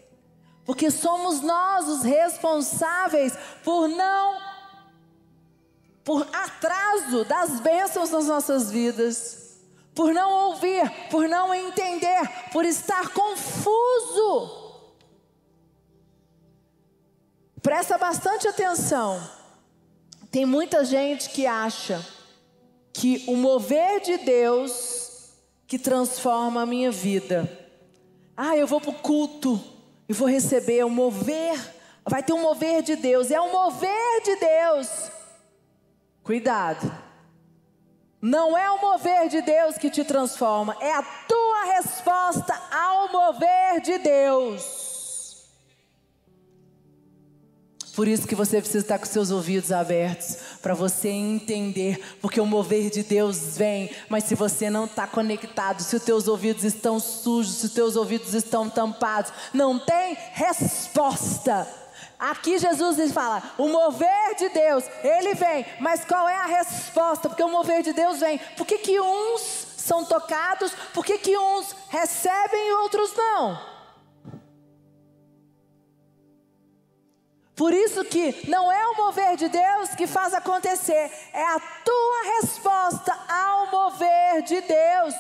Porque 0.66 0.92
somos 0.92 1.42
nós 1.42 1.88
os 1.88 2.04
responsáveis 2.04 3.38
por 3.64 3.88
não 3.88 4.52
por 6.04 6.28
atraso 6.34 7.24
das 7.26 7.60
bênçãos 7.60 8.10
nas 8.10 8.26
nossas 8.26 8.72
vidas, 8.72 9.60
por 9.94 10.14
não 10.14 10.32
ouvir, 10.48 10.90
por 11.10 11.28
não 11.28 11.54
entender, 11.54 12.50
por 12.52 12.66
estar 12.66 13.10
confuso. 13.10 14.60
Presta 17.62 17.98
bastante 17.98 18.48
atenção. 18.48 19.22
Tem 20.32 20.46
muita 20.46 20.84
gente 20.84 21.30
que 21.30 21.46
acha 21.46 22.04
que 22.94 23.24
o 23.28 23.36
mover 23.36 24.02
de 24.02 24.18
Deus 24.18 25.30
que 25.68 25.78
transforma 25.78 26.64
a 26.64 26.66
minha 26.66 26.92
vida. 26.92 27.50
Ah, 28.36 28.58
eu 28.58 28.66
vou 28.66 28.82
para 28.82 28.90
o 28.90 28.96
culto, 28.96 29.62
e 30.12 30.14
vou 30.14 30.28
receber 30.28 30.84
o 30.84 30.90
mover, 30.90 31.58
vai 32.06 32.22
ter 32.22 32.34
um 32.34 32.42
mover 32.42 32.82
de 32.84 32.98
Deus, 32.98 33.32
é 33.32 33.40
um 33.40 33.50
mover 33.50 34.22
de 34.26 34.36
Deus. 34.36 35.10
Cuidado, 36.22 36.94
não 38.22 38.58
é 38.58 38.70
o 38.72 38.82
mover 38.82 39.30
de 39.30 39.42
Deus 39.42 39.78
que 39.78 39.90
te 39.90 40.04
transforma, 40.04 40.76
é 40.82 40.92
a 40.92 41.02
tua 41.02 41.64
resposta 41.76 42.54
ao 42.70 43.10
mover 43.10 43.80
de 43.80 44.00
Deus. 44.00 44.81
Por 47.96 48.08
isso 48.08 48.28
que 48.28 48.36
você 48.36 48.58
precisa 48.60 48.86
estar 48.86 49.00
com 49.00 49.06
seus 49.06 49.32
ouvidos 49.32 49.72
abertos, 49.72 50.38
para 50.62 50.74
você 50.74 51.10
entender, 51.10 52.00
porque 52.22 52.40
o 52.40 52.46
mover 52.46 52.90
de 52.90 53.04
Deus 53.04 53.58
vem, 53.58 53.90
mas 54.08 54.24
se 54.24 54.34
você 54.34 54.70
não 54.70 54.86
está 54.86 55.06
conectado, 55.06 55.82
se 55.82 55.96
os 55.98 56.04
teus 56.04 56.28
ouvidos 56.28 56.64
estão 56.64 57.00
sujos, 57.02 57.56
se 57.56 57.66
os 57.66 57.74
teus 57.74 57.96
ouvidos 57.98 58.34
estão 58.34 58.70
tampados, 58.70 59.34
não 59.54 59.78
tem 59.78 60.18
resposta. 60.32 61.68
Aqui 62.18 62.58
Jesus 62.60 63.12
fala: 63.12 63.44
o 63.58 63.68
mover 63.68 64.36
de 64.38 64.48
Deus, 64.50 64.86
ele 65.04 65.34
vem, 65.34 65.66
mas 65.82 66.06
qual 66.06 66.30
é 66.30 66.36
a 66.36 66.46
resposta? 66.46 67.28
Porque 67.28 67.44
o 67.44 67.50
mover 67.50 67.84
de 67.84 67.92
Deus 67.92 68.20
vem. 68.20 68.38
Por 68.56 68.66
que, 68.66 68.78
que 68.78 69.02
uns 69.02 69.42
são 69.76 70.06
tocados? 70.06 70.72
Por 70.94 71.04
que, 71.04 71.18
que 71.18 71.38
uns 71.38 71.76
recebem 71.90 72.70
e 72.70 72.74
outros 72.74 73.12
não? 73.18 73.71
Por 77.56 77.74
isso 77.74 78.04
que 78.06 78.50
não 78.50 78.72
é 78.72 78.88
o 78.88 78.98
mover 78.98 79.36
de 79.36 79.48
Deus 79.50 79.90
que 79.96 80.08
faz 80.08 80.34
acontecer, 80.34 81.12
é 81.34 81.44
a 81.44 81.60
tua 81.60 82.40
resposta 82.40 83.18
ao 83.30 83.72
mover 83.72 84.42
de 84.44 84.62
Deus. 84.62 85.14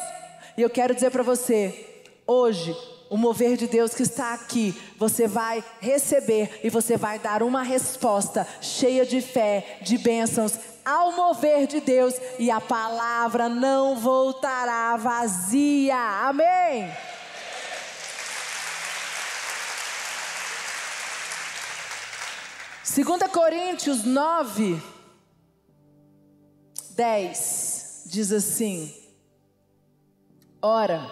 E 0.57 0.61
eu 0.61 0.69
quero 0.69 0.95
dizer 0.95 1.11
para 1.11 1.23
você, 1.23 2.03
hoje, 2.25 2.75
o 3.09 3.17
mover 3.17 3.57
de 3.57 3.67
Deus 3.67 3.93
que 3.93 4.03
está 4.03 4.33
aqui, 4.33 4.73
você 4.97 5.27
vai 5.27 5.61
receber 5.81 6.61
e 6.63 6.69
você 6.69 6.95
vai 6.95 7.19
dar 7.19 7.43
uma 7.43 7.61
resposta 7.61 8.47
cheia 8.61 9.05
de 9.05 9.19
fé, 9.19 9.79
de 9.81 9.97
bênçãos 9.97 10.57
ao 10.85 11.11
mover 11.11 11.67
de 11.67 11.81
Deus 11.81 12.15
e 12.39 12.49
a 12.49 12.61
palavra 12.61 13.49
não 13.49 13.97
voltará 13.97 14.95
vazia. 14.95 15.97
Amém. 15.97 16.89
2 22.83 23.31
Coríntios 23.31 24.03
9, 24.03 24.81
10 26.95 28.03
diz 28.07 28.31
assim: 28.31 28.91
Ora, 30.59 31.11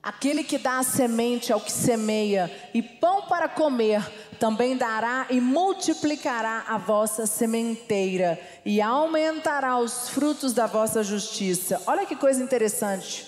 aquele 0.00 0.44
que 0.44 0.56
dá 0.56 0.78
a 0.78 0.84
semente 0.84 1.52
ao 1.52 1.60
que 1.60 1.72
semeia 1.72 2.48
e 2.72 2.80
pão 2.80 3.22
para 3.22 3.48
comer, 3.48 4.08
também 4.38 4.76
dará 4.76 5.26
e 5.30 5.40
multiplicará 5.40 6.64
a 6.68 6.78
vossa 6.78 7.26
sementeira 7.26 8.40
e 8.64 8.80
aumentará 8.80 9.78
os 9.78 10.08
frutos 10.10 10.52
da 10.52 10.68
vossa 10.68 11.02
justiça. 11.02 11.82
Olha 11.88 12.06
que 12.06 12.14
coisa 12.14 12.40
interessante. 12.40 13.26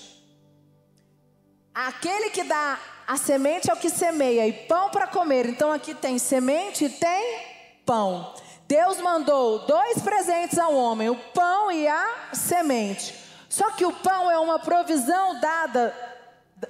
Aquele 1.75 2.31
que 2.31 2.45
dá 2.45 2.79
a 3.07 3.17
semente 3.17 3.71
ao 3.71 3.77
que 3.77 3.91
semeia 3.91 4.47
e 4.47 4.53
pão 4.53 4.91
para 4.91 5.07
comer. 5.07 5.47
Então 5.47 5.71
aqui 5.73 5.95
tem 5.95 6.19
semente 6.19 6.87
e 6.87 6.89
tem 6.89 7.46
pão. 7.87 8.35
Deus 8.67 9.01
mandou 9.01 9.61
dois 9.61 10.03
presentes 10.03 10.59
ao 10.59 10.75
homem: 10.75 11.09
o 11.09 11.17
pão 11.33 11.71
e 11.71 11.87
a 11.87 12.31
semente. 12.35 13.15
Só 13.49 13.71
que 13.71 13.87
o 13.87 13.93
pão 13.93 14.31
é 14.31 14.39
uma 14.39 14.59
provisão 14.59 15.41
dada, 15.41 15.95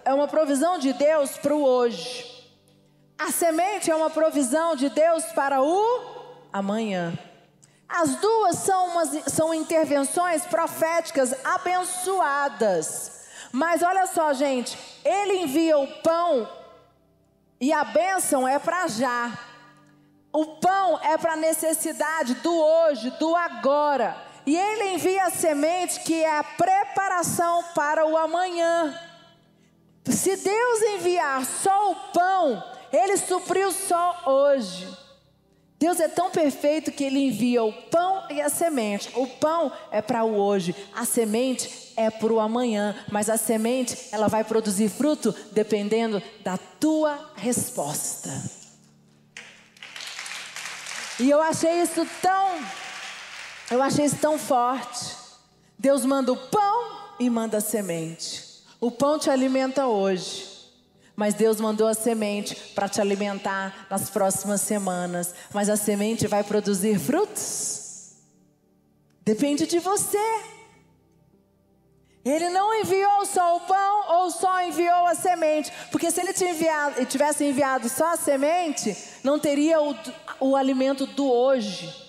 é 0.04 0.14
uma 0.14 0.28
provisão 0.28 0.78
de 0.78 0.92
Deus 0.92 1.36
para 1.38 1.54
o 1.54 1.64
hoje. 1.64 2.36
A 3.18 3.32
semente 3.32 3.90
é 3.90 3.96
uma 3.96 4.10
provisão 4.10 4.76
de 4.76 4.90
Deus 4.90 5.24
para 5.32 5.62
o 5.62 6.46
amanhã. 6.52 7.18
As 7.88 8.16
duas 8.16 8.56
são, 8.56 8.88
umas, 8.88 9.32
são 9.32 9.54
intervenções 9.54 10.44
proféticas 10.44 11.34
abençoadas. 11.44 13.26
Mas 13.52 13.82
olha 13.82 14.06
só, 14.06 14.32
gente, 14.34 14.76
ele 15.04 15.38
envia 15.38 15.78
o 15.78 15.86
pão 16.02 16.48
e 17.60 17.72
a 17.72 17.84
bênção 17.84 18.46
é 18.46 18.58
para 18.58 18.86
já. 18.88 19.32
O 20.36 20.44
pão 20.44 21.00
é 21.02 21.16
para 21.16 21.32
a 21.32 21.36
necessidade 21.36 22.34
do 22.34 22.54
hoje, 22.54 23.08
do 23.12 23.34
agora. 23.34 24.14
E 24.44 24.54
ele 24.54 24.92
envia 24.92 25.24
a 25.24 25.30
semente 25.30 26.00
que 26.00 26.22
é 26.22 26.38
a 26.38 26.44
preparação 26.44 27.64
para 27.74 28.04
o 28.04 28.18
amanhã. 28.18 28.94
Se 30.04 30.36
Deus 30.36 30.82
enviar 30.94 31.42
só 31.46 31.90
o 31.90 31.94
pão, 32.12 32.62
ele 32.92 33.16
supriu 33.16 33.72
só 33.72 34.24
hoje. 34.26 34.86
Deus 35.78 36.00
é 36.00 36.08
tão 36.08 36.30
perfeito 36.30 36.92
que 36.92 37.04
ele 37.04 37.28
envia 37.28 37.64
o 37.64 37.72
pão 37.72 38.24
e 38.28 38.38
a 38.38 38.50
semente. 38.50 39.10
O 39.14 39.26
pão 39.26 39.72
é 39.90 40.02
para 40.02 40.22
o 40.22 40.36
hoje, 40.36 40.76
a 40.94 41.06
semente 41.06 41.94
é 41.96 42.10
para 42.10 42.30
o 42.34 42.40
amanhã, 42.40 42.94
mas 43.10 43.30
a 43.30 43.38
semente 43.38 44.10
ela 44.12 44.28
vai 44.28 44.44
produzir 44.44 44.90
fruto 44.90 45.34
dependendo 45.52 46.22
da 46.44 46.58
tua 46.58 47.32
resposta. 47.36 48.65
E 51.18 51.30
eu 51.30 51.40
achei 51.40 51.80
isso 51.80 52.06
tão, 52.20 52.58
eu 53.70 53.82
achei 53.82 54.04
isso 54.04 54.16
tão 54.16 54.38
forte. 54.38 55.16
Deus 55.78 56.04
manda 56.04 56.32
o 56.32 56.36
pão 56.36 57.14
e 57.18 57.30
manda 57.30 57.58
a 57.58 57.60
semente. 57.60 58.62
O 58.80 58.90
pão 58.90 59.18
te 59.18 59.30
alimenta 59.30 59.86
hoje. 59.86 60.54
Mas 61.14 61.32
Deus 61.32 61.58
mandou 61.58 61.86
a 61.86 61.94
semente 61.94 62.54
para 62.74 62.90
te 62.90 63.00
alimentar 63.00 63.86
nas 63.88 64.10
próximas 64.10 64.60
semanas. 64.60 65.34
Mas 65.52 65.70
a 65.70 65.76
semente 65.76 66.26
vai 66.26 66.44
produzir 66.44 66.98
frutos? 66.98 68.12
Depende 69.24 69.66
de 69.66 69.78
você. 69.78 70.18
Ele 72.28 72.48
não 72.48 72.74
enviou 72.74 73.24
só 73.24 73.56
o 73.56 73.60
pão 73.60 74.16
ou 74.18 74.30
só 74.32 74.60
enviou 74.62 75.06
a 75.06 75.14
semente. 75.14 75.72
Porque 75.92 76.10
se 76.10 76.20
ele 76.20 76.32
tivesse 77.06 77.44
enviado 77.44 77.88
só 77.88 78.14
a 78.14 78.16
semente, 78.16 78.96
não 79.22 79.38
teria 79.38 79.80
o, 79.80 79.94
o 80.40 80.56
alimento 80.56 81.06
do 81.06 81.30
hoje. 81.30 82.04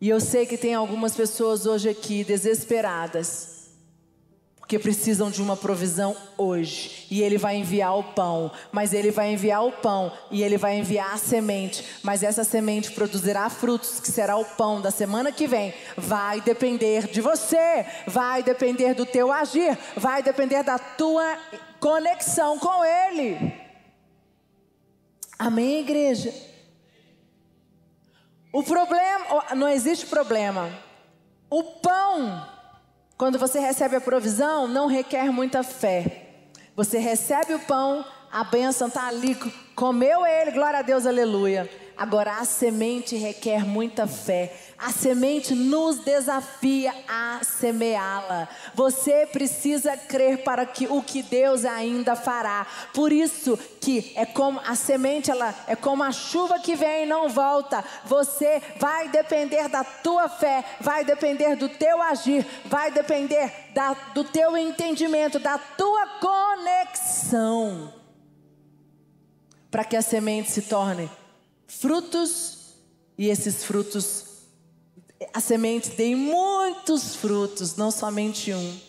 E 0.00 0.08
eu 0.08 0.20
sei 0.20 0.46
que 0.46 0.56
tem 0.56 0.72
algumas 0.74 1.16
pessoas 1.16 1.66
hoje 1.66 1.88
aqui 1.88 2.22
desesperadas, 2.22 3.57
porque 4.68 4.78
precisam 4.78 5.30
de 5.30 5.40
uma 5.40 5.56
provisão 5.56 6.14
hoje. 6.36 7.06
E 7.10 7.22
Ele 7.22 7.38
vai 7.38 7.56
enviar 7.56 7.98
o 7.98 8.04
pão, 8.04 8.52
mas 8.70 8.92
Ele 8.92 9.10
vai 9.10 9.32
enviar 9.32 9.64
o 9.64 9.72
pão 9.72 10.12
e 10.30 10.42
Ele 10.42 10.58
vai 10.58 10.76
enviar 10.76 11.14
a 11.14 11.16
semente. 11.16 11.82
Mas 12.02 12.22
essa 12.22 12.44
semente 12.44 12.90
produzirá 12.90 13.48
frutos, 13.48 13.98
que 13.98 14.12
será 14.12 14.36
o 14.36 14.44
pão 14.44 14.78
da 14.78 14.90
semana 14.90 15.32
que 15.32 15.46
vem. 15.46 15.72
Vai 15.96 16.42
depender 16.42 17.06
de 17.06 17.22
você, 17.22 17.86
vai 18.06 18.42
depender 18.42 18.92
do 18.92 19.06
teu 19.06 19.32
agir, 19.32 19.74
vai 19.96 20.22
depender 20.22 20.62
da 20.62 20.78
tua 20.78 21.38
conexão 21.80 22.58
com 22.58 22.84
Ele. 22.84 23.54
Amém, 25.38 25.80
igreja? 25.80 26.30
O 28.52 28.62
problema, 28.62 29.46
não 29.56 29.68
existe 29.70 30.04
problema. 30.04 30.68
O 31.48 31.62
pão 31.62 32.57
quando 33.18 33.36
você 33.36 33.58
recebe 33.58 33.96
a 33.96 34.00
provisão, 34.00 34.68
não 34.68 34.86
requer 34.86 35.32
muita 35.32 35.64
fé. 35.64 36.28
Você 36.76 36.98
recebe 36.98 37.52
o 37.52 37.58
pão, 37.58 38.04
a 38.30 38.44
bênção 38.44 38.86
está 38.86 39.08
ali, 39.08 39.34
comeu 39.74 40.24
ele, 40.24 40.52
glória 40.52 40.78
a 40.78 40.82
Deus, 40.82 41.04
aleluia. 41.04 41.68
Agora, 41.98 42.38
a 42.38 42.44
semente 42.44 43.16
requer 43.16 43.66
muita 43.66 44.06
fé. 44.06 44.54
A 44.78 44.92
semente 44.92 45.52
nos 45.52 45.98
desafia 45.98 46.94
a 47.08 47.40
semeá-la. 47.42 48.48
Você 48.72 49.26
precisa 49.26 49.96
crer 49.96 50.44
para 50.44 50.64
que 50.64 50.86
o 50.86 51.02
que 51.02 51.24
Deus 51.24 51.64
ainda 51.64 52.14
fará. 52.14 52.64
Por 52.94 53.12
isso 53.12 53.58
que 53.80 54.12
é 54.14 54.24
como 54.24 54.60
a 54.60 54.76
semente, 54.76 55.28
ela 55.28 55.52
é 55.66 55.74
como 55.74 56.04
a 56.04 56.12
chuva 56.12 56.60
que 56.60 56.76
vem 56.76 57.02
e 57.02 57.06
não 57.06 57.28
volta. 57.28 57.84
Você 58.04 58.62
vai 58.78 59.08
depender 59.08 59.68
da 59.68 59.82
tua 59.82 60.28
fé, 60.28 60.64
vai 60.80 61.04
depender 61.04 61.56
do 61.56 61.68
teu 61.68 62.00
agir, 62.00 62.46
vai 62.66 62.92
depender 62.92 63.52
da, 63.74 63.94
do 64.14 64.22
teu 64.22 64.56
entendimento, 64.56 65.40
da 65.40 65.58
tua 65.58 66.06
conexão. 66.20 67.92
Para 69.68 69.82
que 69.82 69.96
a 69.96 70.02
semente 70.02 70.48
se 70.52 70.62
torne 70.62 71.10
frutos 71.68 72.74
e 73.16 73.28
esses 73.28 73.62
frutos, 73.62 74.24
a 75.32 75.40
semente 75.40 75.90
dê 75.90 76.16
muitos 76.16 77.14
frutos, 77.14 77.76
não 77.76 77.90
somente 77.90 78.52
um. 78.52 78.80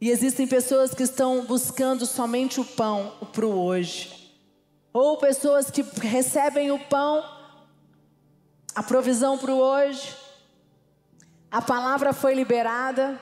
E 0.00 0.10
existem 0.10 0.46
pessoas 0.46 0.94
que 0.94 1.02
estão 1.02 1.44
buscando 1.44 2.04
somente 2.04 2.60
o 2.60 2.64
pão 2.64 3.14
para 3.32 3.46
o 3.46 3.64
hoje, 3.64 4.34
ou 4.92 5.16
pessoas 5.16 5.70
que 5.70 5.82
recebem 5.82 6.70
o 6.70 6.78
pão, 6.78 7.24
a 8.74 8.82
provisão 8.82 9.38
para 9.38 9.52
o 9.52 9.58
hoje, 9.58 10.14
a 11.50 11.62
palavra 11.62 12.12
foi 12.12 12.34
liberada, 12.34 13.18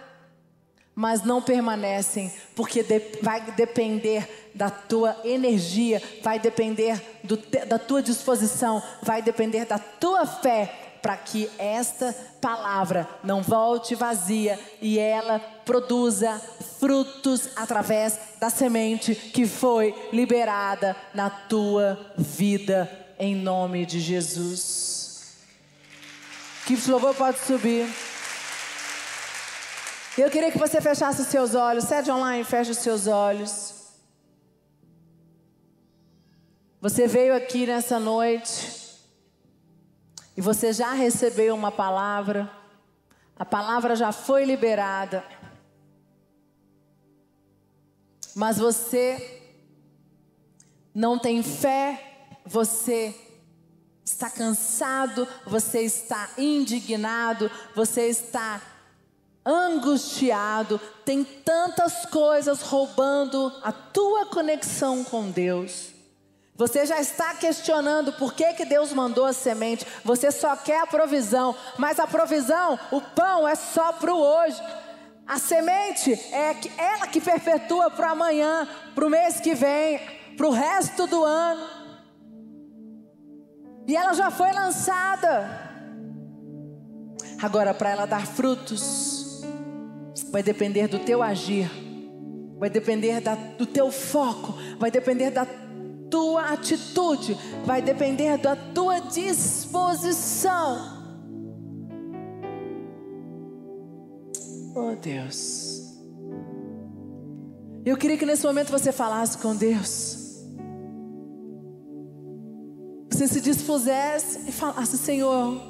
mas 0.94 1.24
não 1.24 1.42
permanecem, 1.42 2.32
porque 2.54 2.82
de, 2.82 3.00
vai 3.20 3.40
depender 3.52 4.50
da 4.54 4.70
tua 4.70 5.16
energia, 5.24 6.00
vai 6.22 6.38
depender 6.38 7.02
do, 7.24 7.36
da 7.66 7.78
tua 7.78 8.02
disposição, 8.02 8.82
vai 9.02 9.20
depender 9.20 9.64
da 9.64 9.78
tua 9.78 10.24
fé, 10.26 10.72
para 11.02 11.18
que 11.18 11.50
esta 11.58 12.16
palavra 12.40 13.06
não 13.22 13.42
volte 13.42 13.94
vazia 13.94 14.58
e 14.80 14.98
ela 14.98 15.38
produza 15.38 16.40
frutos 16.78 17.50
através 17.56 18.18
da 18.40 18.48
semente 18.48 19.14
que 19.14 19.46
foi 19.46 19.94
liberada 20.14 20.96
na 21.12 21.28
tua 21.28 21.98
vida, 22.16 22.90
em 23.18 23.36
nome 23.36 23.84
de 23.84 24.00
Jesus. 24.00 25.34
Que 26.64 26.74
louvor 26.90 27.14
pode 27.14 27.38
subir. 27.40 27.86
Eu 30.16 30.30
queria 30.30 30.52
que 30.52 30.58
você 30.58 30.80
fechasse 30.80 31.22
os 31.22 31.26
seus 31.26 31.56
olhos. 31.56 31.84
Sede 31.84 32.08
online, 32.08 32.44
feche 32.44 32.70
os 32.70 32.78
seus 32.78 33.08
olhos. 33.08 33.74
Você 36.80 37.08
veio 37.08 37.34
aqui 37.34 37.66
nessa 37.66 37.98
noite 37.98 39.00
e 40.36 40.40
você 40.40 40.72
já 40.72 40.92
recebeu 40.92 41.52
uma 41.52 41.72
palavra. 41.72 42.48
A 43.36 43.44
palavra 43.44 43.96
já 43.96 44.12
foi 44.12 44.44
liberada. 44.44 45.24
Mas 48.36 48.56
você 48.56 49.42
não 50.94 51.18
tem 51.18 51.42
fé, 51.42 52.28
você 52.46 53.12
está 54.04 54.30
cansado, 54.30 55.26
você 55.44 55.80
está 55.80 56.30
indignado, 56.38 57.50
você 57.74 58.08
está 58.08 58.60
angustiado, 59.44 60.80
tem 61.04 61.22
tantas 61.22 62.06
coisas 62.06 62.62
roubando 62.62 63.52
a 63.62 63.70
tua 63.70 64.26
conexão 64.26 65.04
com 65.04 65.30
Deus. 65.30 65.92
Você 66.56 66.86
já 66.86 67.00
está 67.00 67.34
questionando 67.34 68.12
por 68.12 68.32
que, 68.32 68.52
que 68.52 68.64
Deus 68.64 68.92
mandou 68.92 69.24
a 69.24 69.32
semente. 69.32 69.86
Você 70.04 70.30
só 70.30 70.54
quer 70.54 70.80
a 70.80 70.86
provisão, 70.86 71.54
mas 71.76 71.98
a 71.98 72.06
provisão, 72.06 72.78
o 72.92 73.00
pão 73.00 73.46
é 73.46 73.56
só 73.56 73.92
para 73.92 74.14
o 74.14 74.18
hoje. 74.18 74.62
A 75.26 75.38
semente 75.38 76.12
é 76.12 76.54
ela 76.78 77.08
que 77.08 77.20
perpetua 77.20 77.90
para 77.90 78.10
amanhã, 78.10 78.68
para 78.94 79.04
o 79.04 79.10
mês 79.10 79.40
que 79.40 79.54
vem, 79.54 79.98
para 80.36 80.46
o 80.46 80.50
resto 80.50 81.06
do 81.08 81.24
ano. 81.24 81.66
E 83.86 83.96
ela 83.96 84.14
já 84.14 84.30
foi 84.30 84.52
lançada. 84.52 85.64
Agora, 87.42 87.74
para 87.74 87.90
ela 87.90 88.06
dar 88.06 88.26
frutos, 88.26 89.23
vai 90.34 90.42
depender 90.42 90.88
do 90.88 90.98
teu 90.98 91.22
agir, 91.22 91.70
vai 92.58 92.68
depender 92.68 93.20
da, 93.20 93.36
do 93.36 93.64
teu 93.64 93.92
foco, 93.92 94.52
vai 94.80 94.90
depender 94.90 95.30
da 95.30 95.46
tua 96.10 96.52
atitude, 96.52 97.38
vai 97.64 97.80
depender 97.80 98.36
da 98.38 98.56
tua 98.56 98.98
disposição. 98.98 100.76
Oh 104.74 104.96
Deus. 105.00 105.94
Eu 107.86 107.96
queria 107.96 108.18
que 108.18 108.26
nesse 108.26 108.44
momento 108.44 108.72
você 108.72 108.90
falasse 108.90 109.38
com 109.38 109.54
Deus. 109.54 110.42
Você 113.08 113.28
se 113.28 113.40
dispusesse 113.40 114.48
e 114.48 114.52
falasse: 114.52 114.98
Senhor, 114.98 115.62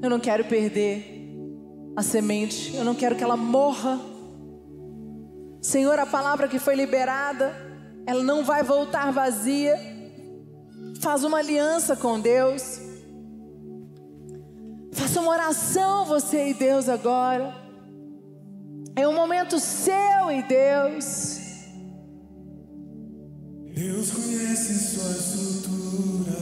eu 0.00 0.08
não 0.08 0.20
quero 0.20 0.44
perder 0.44 1.21
a 1.96 2.02
semente, 2.02 2.74
eu 2.74 2.84
não 2.84 2.94
quero 2.94 3.16
que 3.16 3.24
ela 3.24 3.36
morra. 3.36 4.00
Senhor, 5.60 5.98
a 5.98 6.06
palavra 6.06 6.48
que 6.48 6.58
foi 6.58 6.74
liberada, 6.74 7.54
ela 8.06 8.22
não 8.22 8.44
vai 8.44 8.62
voltar 8.62 9.12
vazia. 9.12 9.78
Faz 11.00 11.24
uma 11.24 11.38
aliança 11.38 11.96
com 11.96 12.20
Deus. 12.20 12.80
Faça 14.92 15.20
uma 15.20 15.30
oração, 15.30 16.04
você 16.04 16.50
e 16.50 16.54
Deus 16.54 16.88
agora. 16.88 17.54
É 18.94 19.06
um 19.08 19.14
momento 19.14 19.58
seu 19.58 20.30
e 20.30 20.42
Deus. 20.42 21.40
Deus 23.74 24.10
conhece 24.10 24.74
sua 24.74 25.10
estrutura, 25.12 26.36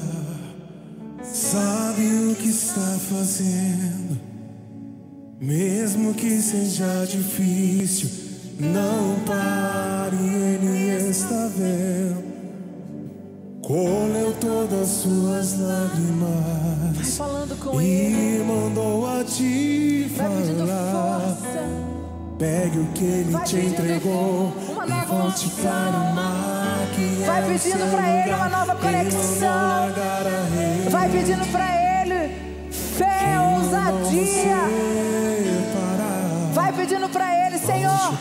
sabe 1.23 2.33
o 2.33 2.35
que 2.35 2.49
está 2.49 2.99
fazendo. 3.09 4.19
Mesmo 5.40 6.12
que 6.12 6.38
seja 6.42 7.07
difícil, 7.07 8.11
não 8.61 9.18
pare, 9.24 10.16
Ele 10.18 11.09
está 11.09 11.48
vendo. 11.57 12.31
Colheu 13.62 14.35
todas 14.40 14.88
suas 14.88 15.59
lágrimas 15.61 16.96
Vai 16.96 17.05
falando 17.05 17.57
com 17.59 17.81
e 17.81 17.87
ele. 17.87 18.44
mandou 18.44 19.07
a 19.07 19.22
Vai 19.22 19.26
pedindo 19.26 20.66
falar. 20.66 21.37
Pegue 22.38 22.79
o 22.81 22.87
que 22.92 23.05
Ele 23.05 23.31
Vai 23.31 23.44
te 23.44 23.57
entregou 23.57 24.53
uma 24.68 24.87
e 24.87 24.90
nova 24.90 25.05
volte 25.07 25.46
unção. 25.46 25.62
para 25.62 26.00
o 26.00 26.14
mar 26.14 26.88
que 26.94 27.24
Vai 27.24 27.42
é 27.42 27.46
pedindo 27.46 27.90
pra 27.90 28.11
Ele 28.11 28.35
uma 28.35 28.48
nova 28.50 28.74
conexão. 28.74 29.90
Vai 30.90 31.11
pedindo 31.11 31.46
para 31.53 31.64
Ele 31.74 32.00
fé, 33.01 33.41
ousadia. 33.41 34.61
Vai 36.53 36.73
pedindo 36.73 37.09
para 37.09 37.47
Ele, 37.47 37.59
Senhor. 37.59 38.13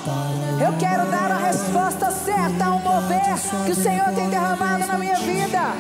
Eu 0.65 0.74
quero 0.78 1.06
dar 1.12 1.32
a 1.32 1.38
resposta 1.38 2.12
certa 2.12 2.65
ao 2.65 2.80
mover 2.80 3.36
que 3.65 3.72
o 3.72 3.76
Senhor 3.76 4.13
tem 4.15 4.30
derramado 4.30 4.88
na 4.88 4.98
minha 4.98 5.15
vida. 5.15 5.74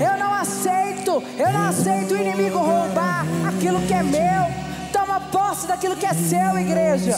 Eu 0.00 0.18
não 0.18 0.32
aceito, 0.32 1.22
eu 1.38 1.52
não 1.52 1.68
aceito 1.68 2.14
o 2.14 2.16
inimigo 2.16 2.58
roubar 2.58 3.26
aquilo 3.46 3.80
que 3.82 3.92
é 3.92 4.02
meu. 4.02 4.42
Toma 4.92 5.20
posse 5.20 5.66
daquilo 5.66 5.96
que 5.96 6.06
é 6.06 6.14
seu, 6.14 6.58
igreja. 6.58 7.16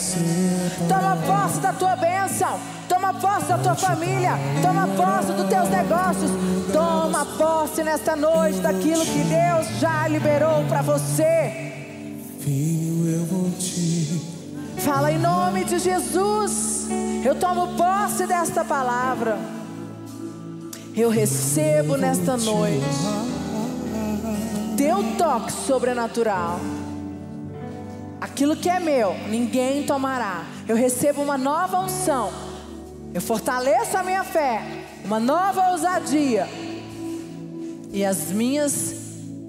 Toma 0.89 1.17
posse 1.25 1.59
da 1.59 1.71
tua 1.71 1.95
bênção. 1.95 2.59
Toma 2.95 3.13
posse 3.13 3.47
da 3.47 3.57
tua 3.57 3.75
família. 3.75 4.31
Toma 4.61 4.87
posse 4.87 5.33
dos 5.33 5.49
teus 5.49 5.67
negócios. 5.69 6.31
Toma 6.71 7.25
posse 7.25 7.83
nesta 7.83 8.15
noite 8.15 8.59
daquilo 8.59 9.05
que 9.05 9.21
Deus 9.21 9.81
já 9.81 10.07
liberou 10.07 10.63
para 10.69 10.81
você. 10.81 11.73
Filho, 12.39 13.05
eu 13.09 13.25
vou 13.25 13.51
te 13.59 14.21
Fala 14.77 15.11
em 15.11 15.17
nome 15.17 15.65
de 15.65 15.77
Jesus. 15.77 16.87
Eu 17.25 17.35
tomo 17.35 17.75
posse 17.75 18.25
desta 18.25 18.63
palavra. 18.63 19.37
Eu 20.95 21.09
recebo 21.09 21.97
nesta 21.97 22.37
noite 22.37 22.85
teu 24.77 25.03
toque 25.17 25.51
sobrenatural. 25.51 26.61
Aquilo 28.21 28.55
que 28.55 28.69
é 28.69 28.79
meu, 28.79 29.13
ninguém 29.27 29.83
tomará. 29.85 30.45
Eu 30.65 30.77
recebo 30.77 31.21
uma 31.21 31.37
nova 31.37 31.77
unção. 31.81 32.44
Eu 33.15 33.21
fortaleço 33.21 33.97
a 33.97 34.03
minha 34.03 34.25
fé, 34.25 34.61
uma 35.05 35.21
nova 35.21 35.69
ousadia. 35.69 36.49
E 37.93 38.03
as 38.03 38.29
minhas 38.29 38.93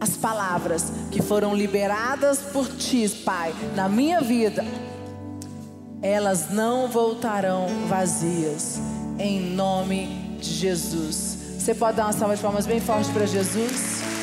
as 0.01 0.11
palavras 0.11 0.85
que 1.11 1.21
foram 1.21 1.53
liberadas 1.53 2.39
por 2.39 2.69
ti, 2.69 3.09
Pai, 3.25 3.53
na 3.75 3.89
minha 3.89 4.21
vida, 4.21 4.64
elas 6.01 6.49
não 6.51 6.87
voltarão 6.87 7.67
vazias, 7.89 8.79
em 9.19 9.41
nome 9.41 10.39
de 10.41 10.49
Jesus. 10.49 11.37
Você 11.59 11.75
pode 11.75 11.97
dar 11.97 12.05
uma 12.05 12.12
salva 12.12 12.37
de 12.37 12.43
palmas 12.43 12.67
bem 12.67 12.79
forte 12.79 13.11
para 13.11 13.27
Jesus? 13.27 14.16